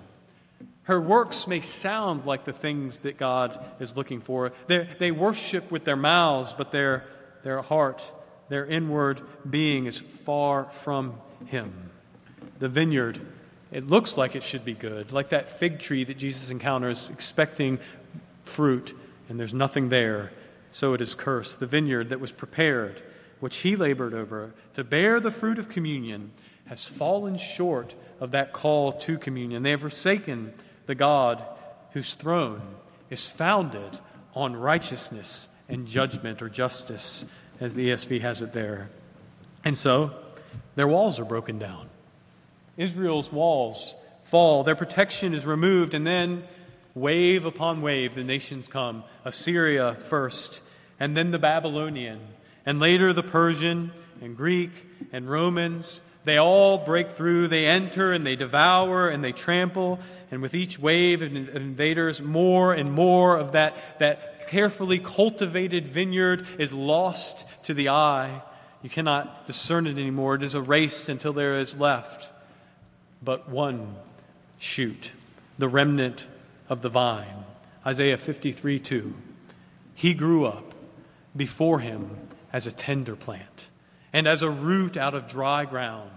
Her 0.83 1.01
works 1.01 1.47
may 1.47 1.61
sound 1.61 2.25
like 2.25 2.45
the 2.45 2.53
things 2.53 2.99
that 2.99 3.17
God 3.17 3.59
is 3.79 3.97
looking 3.97 4.21
for. 4.21 4.51
They're, 4.67 4.87
they 4.99 5.11
worship 5.11 5.71
with 5.71 5.83
their 5.83 5.95
mouths, 5.95 6.53
but 6.53 6.71
their, 6.71 7.05
their 7.43 7.61
heart, 7.61 8.11
their 8.49 8.65
inward 8.65 9.21
being 9.49 9.87
is 9.87 9.99
far 9.99 10.65
from 10.65 11.15
Him. 11.47 11.89
The 12.59 12.69
vineyard, 12.69 13.19
it 13.75 13.89
looks 13.89 14.17
like 14.17 14.37
it 14.37 14.43
should 14.43 14.63
be 14.63 14.73
good, 14.73 15.11
like 15.11 15.29
that 15.29 15.49
fig 15.49 15.79
tree 15.79 16.05
that 16.05 16.17
Jesus 16.17 16.49
encounters 16.49 17.09
expecting 17.09 17.77
fruit, 18.41 18.97
and 19.27 19.37
there's 19.37 19.53
nothing 19.53 19.89
there. 19.89 20.31
So 20.71 20.93
it 20.93 21.01
is 21.01 21.13
cursed. 21.13 21.59
The 21.59 21.65
vineyard 21.65 22.07
that 22.07 22.21
was 22.21 22.31
prepared, 22.31 23.01
which 23.41 23.57
He 23.57 23.75
labored 23.75 24.13
over 24.13 24.53
to 24.75 24.85
bear 24.85 25.19
the 25.19 25.29
fruit 25.29 25.59
of 25.59 25.67
communion, 25.67 26.31
has 26.67 26.87
fallen 26.87 27.35
short 27.35 27.95
of 28.21 28.31
that 28.31 28.53
call 28.53 28.93
to 28.93 29.17
communion. 29.17 29.63
They 29.63 29.71
have 29.71 29.81
forsaken 29.81 30.53
the 30.85 30.95
God 30.95 31.43
whose 31.91 32.13
throne 32.13 32.61
is 33.09 33.29
founded 33.29 33.99
on 34.33 34.55
righteousness 34.55 35.49
and 35.67 35.85
judgment 35.85 36.41
or 36.41 36.47
justice, 36.47 37.25
as 37.59 37.75
the 37.75 37.89
ESV 37.89 38.21
has 38.21 38.41
it 38.41 38.53
there. 38.53 38.89
And 39.65 39.77
so, 39.77 40.11
their 40.75 40.87
walls 40.87 41.19
are 41.19 41.25
broken 41.25 41.59
down. 41.59 41.89
Israel's 42.77 43.31
walls 43.31 43.95
fall, 44.23 44.63
their 44.63 44.75
protection 44.75 45.33
is 45.33 45.45
removed, 45.45 45.93
and 45.93 46.05
then 46.05 46.43
wave 46.93 47.45
upon 47.45 47.81
wave 47.81 48.15
the 48.15 48.23
nations 48.23 48.67
come 48.67 49.03
Assyria 49.23 49.95
first, 49.95 50.61
and 50.99 51.15
then 51.15 51.31
the 51.31 51.39
Babylonian, 51.39 52.19
and 52.65 52.79
later 52.79 53.13
the 53.13 53.23
Persian, 53.23 53.91
and 54.21 54.35
Greek, 54.35 54.71
and 55.11 55.29
Romans. 55.29 56.01
They 56.23 56.37
all 56.37 56.79
break 56.79 57.11
through, 57.11 57.49
they 57.49 57.67
enter, 57.67 58.11
and 58.11 58.25
they 58.25 58.35
devour, 58.35 59.09
and 59.09 59.23
they 59.23 59.31
trample, 59.31 59.99
and 60.31 60.41
with 60.41 60.55
each 60.55 60.79
wave 60.79 61.21
of 61.21 61.35
invaders, 61.35 62.21
more 62.21 62.73
and 62.73 62.91
more 62.91 63.37
of 63.37 63.51
that, 63.51 63.99
that 63.99 64.47
carefully 64.47 64.97
cultivated 64.97 65.87
vineyard 65.87 66.47
is 66.57 66.73
lost 66.73 67.45
to 67.63 67.73
the 67.73 67.89
eye. 67.89 68.41
You 68.81 68.89
cannot 68.89 69.45
discern 69.45 69.85
it 69.85 69.91
anymore. 69.91 70.35
It 70.35 70.43
is 70.43 70.55
erased 70.55 71.09
until 71.09 71.33
there 71.33 71.59
is 71.59 71.77
left 71.77 72.31
but 73.23 73.49
one 73.49 73.95
shoot, 74.57 75.13
the 75.57 75.67
remnant 75.67 76.27
of 76.69 76.81
the 76.81 76.89
vine. 76.89 77.45
Isaiah 77.85 78.17
53 78.17 78.79
2. 78.79 79.13
He 79.93 80.13
grew 80.13 80.45
up 80.45 80.73
before 81.35 81.79
him 81.79 82.09
as 82.51 82.67
a 82.67 82.71
tender 82.71 83.15
plant 83.15 83.69
and 84.11 84.27
as 84.27 84.41
a 84.41 84.49
root 84.49 84.97
out 84.97 85.13
of 85.13 85.27
dry 85.27 85.65
ground. 85.65 86.11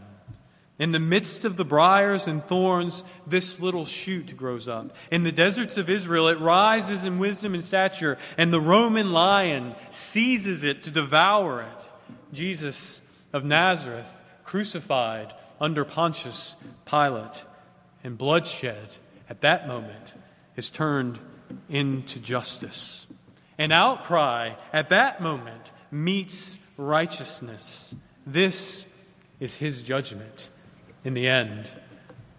In 0.79 0.93
the 0.93 1.01
midst 1.01 1.45
of 1.45 1.57
the 1.57 1.65
briars 1.65 2.29
and 2.29 2.45
thorns, 2.45 3.03
this 3.27 3.59
little 3.59 3.85
shoot 3.85 4.37
grows 4.37 4.69
up. 4.69 4.95
In 5.11 5.25
the 5.25 5.33
deserts 5.33 5.77
of 5.77 5.91
Israel, 5.91 6.29
it 6.29 6.39
rises 6.39 7.05
in 7.05 7.19
wisdom 7.19 7.55
and 7.55 7.65
stature, 7.65 8.17
and 8.37 8.53
the 8.53 8.61
Roman 8.61 9.13
lion 9.13 9.75
seizes 9.91 10.63
it 10.63 10.83
to 10.83 10.93
devour 10.93 11.63
it. 11.63 11.91
Jesus 12.33 13.03
of 13.33 13.45
Nazareth, 13.45 14.15
crucified 14.45 15.35
under 15.61 15.85
Pontius 15.85 16.57
Pilate, 16.85 17.45
and 18.05 18.17
bloodshed 18.17 18.97
at 19.29 19.41
that 19.41 19.67
moment 19.67 20.15
is 20.57 20.71
turned 20.71 21.19
into 21.69 22.21
justice. 22.21 23.07
An 23.59 23.73
outcry 23.73 24.55
at 24.73 24.89
that 24.91 25.21
moment 25.21 25.73
meets 25.91 26.59
righteousness. 26.77 27.95
This 28.27 28.87
is 29.41 29.57
his 29.57 29.83
judgment 29.83 30.49
in 31.05 31.15
the 31.15 31.29
end, 31.29 31.71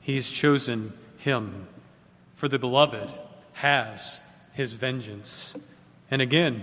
he 0.02 0.16
has 0.16 0.30
chosen 0.30 0.94
him. 1.18 1.68
For 2.36 2.48
the 2.48 2.60
beloved 2.60 3.14
has 3.54 4.22
his 4.54 4.74
vengeance. 4.76 5.54
And 6.12 6.22
again, 6.22 6.62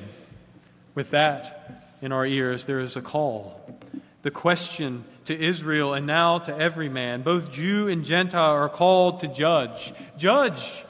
with 0.95 1.11
that 1.11 1.97
in 2.01 2.12
our 2.12 2.25
ears, 2.25 2.64
there 2.64 2.81
is 2.81 2.97
a 2.97 3.03
call. 3.03 3.79
The 4.23 4.31
question 4.31 5.05
to 5.27 5.39
Israel 5.39 5.95
and 5.95 6.07
now 6.07 6.39
to 6.39 6.57
every 6.57 6.89
man, 6.89 7.23
both 7.23 7.53
Jew 7.53 7.89
and 7.89 8.05
Gentile, 8.05 8.53
are 8.53 8.69
called 8.69 9.21
to 9.21 9.29
judge. 9.29 9.93
Judge. 10.17 10.85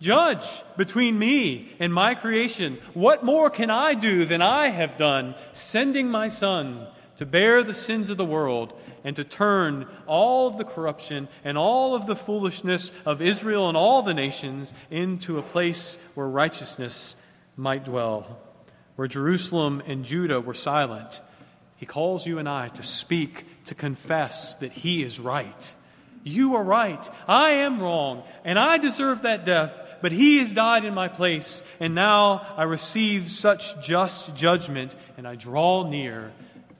Judge 0.00 0.62
between 0.76 1.18
me 1.18 1.72
and 1.78 1.92
my 1.92 2.14
creation. 2.14 2.78
What 2.94 3.24
more 3.24 3.48
can 3.50 3.70
I 3.70 3.94
do 3.94 4.24
than 4.24 4.42
I 4.42 4.68
have 4.68 4.96
done, 4.96 5.34
sending 5.52 6.08
my 6.08 6.28
Son 6.28 6.86
to 7.16 7.24
bear 7.24 7.62
the 7.62 7.74
sins 7.74 8.10
of 8.10 8.18
the 8.18 8.24
world 8.24 8.78
and 9.04 9.16
to 9.16 9.24
turn 9.24 9.86
all 10.06 10.48
of 10.48 10.58
the 10.58 10.64
corruption 10.64 11.28
and 11.44 11.56
all 11.56 11.94
of 11.94 12.06
the 12.06 12.16
foolishness 12.16 12.92
of 13.06 13.22
Israel 13.22 13.68
and 13.68 13.76
all 13.76 14.02
the 14.02 14.12
nations 14.12 14.74
into 14.90 15.38
a 15.38 15.42
place 15.42 15.98
where 16.14 16.28
righteousness 16.28 17.16
might 17.56 17.84
dwell. 17.84 18.38
Where 18.96 19.08
Jerusalem 19.08 19.82
and 19.86 20.04
Judah 20.04 20.40
were 20.40 20.54
silent, 20.54 21.20
he 21.76 21.86
calls 21.86 22.26
you 22.26 22.38
and 22.38 22.48
I 22.48 22.68
to 22.68 22.82
speak, 22.82 23.64
to 23.66 23.74
confess 23.74 24.56
that 24.56 24.72
he 24.72 25.02
is 25.02 25.20
right. 25.20 25.74
You 26.24 26.56
are 26.56 26.64
right. 26.64 27.08
I 27.28 27.50
am 27.50 27.80
wrong, 27.80 28.24
and 28.44 28.58
I 28.58 28.78
deserve 28.78 29.22
that 29.22 29.44
death, 29.44 29.98
but 30.02 30.12
he 30.12 30.38
has 30.38 30.52
died 30.52 30.84
in 30.84 30.94
my 30.94 31.08
place, 31.08 31.62
and 31.78 31.94
now 31.94 32.46
I 32.56 32.64
receive 32.64 33.30
such 33.30 33.80
just 33.86 34.34
judgment, 34.34 34.96
and 35.16 35.28
I 35.28 35.36
draw 35.36 35.88
near, 35.88 36.32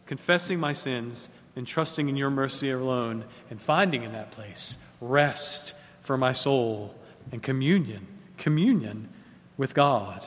confessing 0.07 0.59
my 0.59 0.73
sins 0.73 1.29
and 1.55 1.67
trusting 1.67 2.09
in 2.09 2.17
your 2.17 2.31
mercy 2.31 2.71
alone 2.71 3.25
and 3.51 3.61
finding 3.61 4.03
in 4.03 4.13
that 4.13 4.31
place 4.31 4.79
rest 5.01 5.75
for 6.01 6.17
my 6.17 6.33
soul 6.33 6.95
and 7.33 7.43
communion, 7.43 8.07
communion 8.39 9.09
with 9.57 9.75
God. 9.75 10.27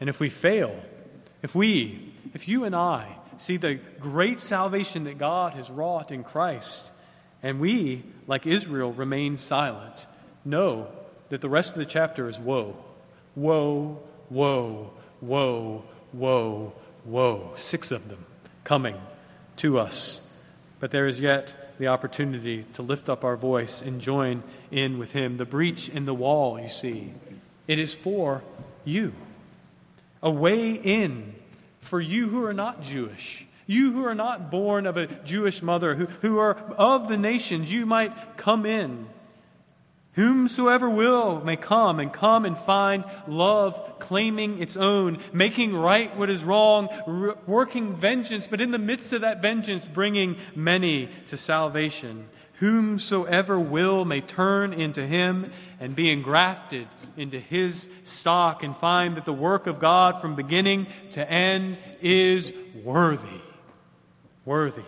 And 0.00 0.08
if 0.08 0.20
we 0.20 0.28
fail, 0.28 0.82
if 1.42 1.54
we, 1.54 2.12
if 2.32 2.48
you 2.48 2.64
and 2.64 2.74
I 2.74 3.16
see 3.40 3.56
the 3.56 3.78
great 4.00 4.40
salvation 4.40 5.04
that 5.04 5.18
God 5.18 5.54
has 5.54 5.70
wrought 5.70 6.10
in 6.10 6.24
Christ, 6.24 6.92
and 7.42 7.60
we, 7.60 8.04
like 8.26 8.46
Israel, 8.46 8.92
remain 8.92 9.36
silent, 9.36 10.06
know 10.44 10.88
that 11.28 11.40
the 11.40 11.48
rest 11.48 11.72
of 11.72 11.78
the 11.78 11.86
chapter 11.86 12.28
is 12.28 12.38
woe. 12.38 12.76
Woe, 13.36 14.00
woe, 14.30 14.92
woe, 15.20 15.84
woe, 16.12 16.72
woe. 17.04 17.52
Six 17.56 17.90
of 17.90 18.08
them 18.08 18.24
coming 18.64 18.96
to 19.56 19.78
us 19.78 20.20
but 20.84 20.90
there 20.90 21.06
is 21.06 21.18
yet 21.18 21.78
the 21.78 21.86
opportunity 21.86 22.64
to 22.74 22.82
lift 22.82 23.08
up 23.08 23.24
our 23.24 23.38
voice 23.38 23.80
and 23.80 24.02
join 24.02 24.42
in 24.70 24.98
with 24.98 25.12
Him. 25.12 25.38
The 25.38 25.46
breach 25.46 25.88
in 25.88 26.04
the 26.04 26.12
wall, 26.12 26.60
you 26.60 26.68
see, 26.68 27.14
it 27.66 27.78
is 27.78 27.94
for 27.94 28.42
you. 28.84 29.14
A 30.22 30.30
way 30.30 30.72
in 30.72 31.34
for 31.84 32.00
you 32.00 32.28
who 32.28 32.44
are 32.44 32.54
not 32.54 32.82
Jewish. 32.82 33.46
You 33.66 33.92
who 33.92 34.04
are 34.04 34.14
not 34.14 34.50
born 34.50 34.86
of 34.86 34.96
a 34.96 35.06
Jewish 35.06 35.62
mother, 35.62 35.94
who, 35.94 36.06
who 36.06 36.38
are 36.38 36.54
of 36.76 37.08
the 37.08 37.16
nations, 37.16 37.72
you 37.72 37.86
might 37.86 38.36
come 38.36 38.66
in 38.66 39.08
Whomsoever 40.14 40.88
will 40.88 41.44
may 41.44 41.56
come 41.56 41.98
and 41.98 42.12
come 42.12 42.44
and 42.44 42.56
find 42.56 43.04
love 43.26 43.98
claiming 43.98 44.60
its 44.60 44.76
own, 44.76 45.18
making 45.32 45.74
right 45.74 46.16
what 46.16 46.30
is 46.30 46.44
wrong, 46.44 46.88
working 47.46 47.94
vengeance, 47.96 48.46
but 48.46 48.60
in 48.60 48.70
the 48.70 48.78
midst 48.78 49.12
of 49.12 49.22
that 49.22 49.42
vengeance, 49.42 49.88
bringing 49.88 50.36
many 50.54 51.08
to 51.26 51.36
salvation. 51.36 52.26
Whomsoever 52.58 53.58
will 53.58 54.04
may 54.04 54.20
turn 54.20 54.72
into 54.72 55.06
him 55.06 55.50
and 55.80 55.96
be 55.96 56.10
engrafted 56.10 56.86
into 57.16 57.40
his 57.40 57.88
stock 58.04 58.62
and 58.62 58.76
find 58.76 59.16
that 59.16 59.24
the 59.24 59.32
work 59.32 59.66
of 59.66 59.80
God 59.80 60.20
from 60.20 60.36
beginning 60.36 60.86
to 61.10 61.28
end 61.28 61.78
is 62.00 62.52
worthy. 62.82 63.40
Worthy. 64.44 64.84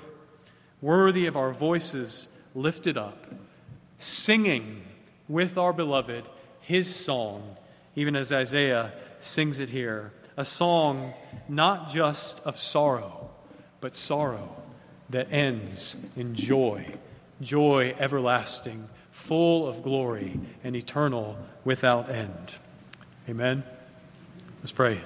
Worthy 0.80 1.26
of 1.26 1.36
our 1.36 1.52
voices 1.52 2.28
lifted 2.54 2.96
up, 2.96 3.26
singing 3.98 4.82
with 5.28 5.58
our 5.58 5.72
beloved 5.72 6.28
his 6.60 6.94
song, 6.94 7.56
even 7.96 8.14
as 8.14 8.32
Isaiah 8.32 8.92
sings 9.20 9.58
it 9.58 9.70
here. 9.70 10.12
A 10.36 10.44
song 10.44 11.14
not 11.48 11.88
just 11.88 12.40
of 12.40 12.56
sorrow, 12.56 13.30
but 13.80 13.94
sorrow 13.94 14.54
that 15.10 15.32
ends 15.32 15.96
in 16.16 16.34
joy, 16.34 16.94
joy 17.40 17.94
everlasting, 17.98 18.88
full 19.10 19.66
of 19.66 19.82
glory, 19.82 20.40
and 20.64 20.76
eternal 20.76 21.36
without 21.64 22.08
end. 22.08 22.54
Amen. 23.28 23.64
Let's 24.60 24.72
pray. 24.72 25.00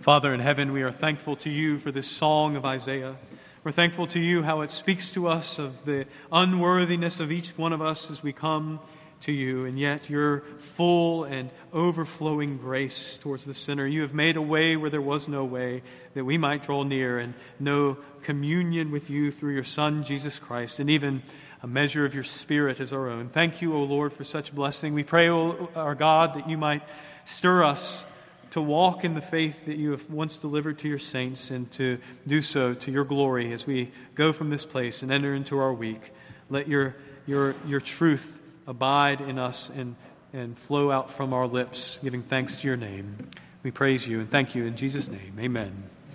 Father 0.00 0.32
in 0.32 0.40
heaven, 0.40 0.72
we 0.72 0.82
are 0.82 0.92
thankful 0.92 1.36
to 1.36 1.50
you 1.50 1.78
for 1.78 1.90
this 1.90 2.06
song 2.06 2.56
of 2.56 2.64
Isaiah. 2.64 3.16
We're 3.64 3.72
thankful 3.72 4.06
to 4.08 4.20
you 4.20 4.42
how 4.42 4.60
it 4.60 4.70
speaks 4.70 5.10
to 5.10 5.26
us 5.26 5.58
of 5.58 5.84
the 5.84 6.06
unworthiness 6.30 7.18
of 7.18 7.32
each 7.32 7.58
one 7.58 7.72
of 7.72 7.82
us 7.82 8.10
as 8.10 8.22
we 8.22 8.32
come 8.32 8.78
to 9.20 9.32
you, 9.32 9.64
and 9.64 9.78
yet 9.78 10.10
your 10.10 10.40
full 10.58 11.24
and 11.24 11.50
overflowing 11.72 12.58
grace 12.58 13.16
towards 13.16 13.44
the 13.44 13.54
sinner. 13.54 13.86
You 13.86 14.02
have 14.02 14.14
made 14.14 14.36
a 14.36 14.42
way 14.42 14.76
where 14.76 14.90
there 14.90 15.00
was 15.00 15.28
no 15.28 15.44
way 15.44 15.82
that 16.14 16.24
we 16.24 16.38
might 16.38 16.62
draw 16.62 16.82
near 16.82 17.18
and 17.18 17.34
know 17.58 17.96
communion 18.22 18.90
with 18.90 19.10
you 19.10 19.30
through 19.30 19.54
your 19.54 19.64
Son, 19.64 20.04
Jesus 20.04 20.38
Christ, 20.38 20.80
and 20.80 20.90
even 20.90 21.22
a 21.62 21.66
measure 21.66 22.04
of 22.04 22.14
your 22.14 22.24
Spirit 22.24 22.80
as 22.80 22.92
our 22.92 23.08
own. 23.08 23.28
Thank 23.28 23.62
you, 23.62 23.74
O 23.74 23.82
Lord, 23.82 24.12
for 24.12 24.24
such 24.24 24.54
blessing. 24.54 24.94
We 24.94 25.04
pray, 25.04 25.28
O 25.28 25.70
our 25.74 25.94
God, 25.94 26.34
that 26.34 26.48
you 26.48 26.58
might 26.58 26.82
stir 27.24 27.64
us 27.64 28.06
to 28.50 28.60
walk 28.60 29.04
in 29.04 29.14
the 29.14 29.20
faith 29.20 29.66
that 29.66 29.76
you 29.76 29.90
have 29.90 30.08
once 30.10 30.38
delivered 30.38 30.78
to 30.78 30.88
your 30.88 30.98
saints 30.98 31.50
and 31.50 31.70
to 31.72 31.98
do 32.26 32.40
so 32.40 32.74
to 32.74 32.90
your 32.90 33.04
glory 33.04 33.52
as 33.52 33.66
we 33.66 33.90
go 34.14 34.32
from 34.32 34.50
this 34.50 34.64
place 34.64 35.02
and 35.02 35.10
enter 35.10 35.34
into 35.34 35.58
our 35.58 35.74
week. 35.74 36.12
Let 36.48 36.68
your, 36.68 36.96
your, 37.26 37.54
your 37.66 37.80
truth 37.80 38.40
abide 38.66 39.20
in 39.20 39.38
us 39.38 39.70
and, 39.70 39.96
and 40.32 40.58
flow 40.58 40.90
out 40.90 41.10
from 41.10 41.32
our 41.32 41.46
lips, 41.46 41.98
giving 42.02 42.22
thanks 42.22 42.60
to 42.60 42.68
your 42.68 42.76
name. 42.76 43.28
We 43.62 43.70
praise 43.70 44.06
you 44.06 44.20
and 44.20 44.30
thank 44.30 44.54
you 44.54 44.64
in 44.66 44.76
Jesus' 44.76 45.08
name. 45.08 45.34
Amen. 45.38 45.95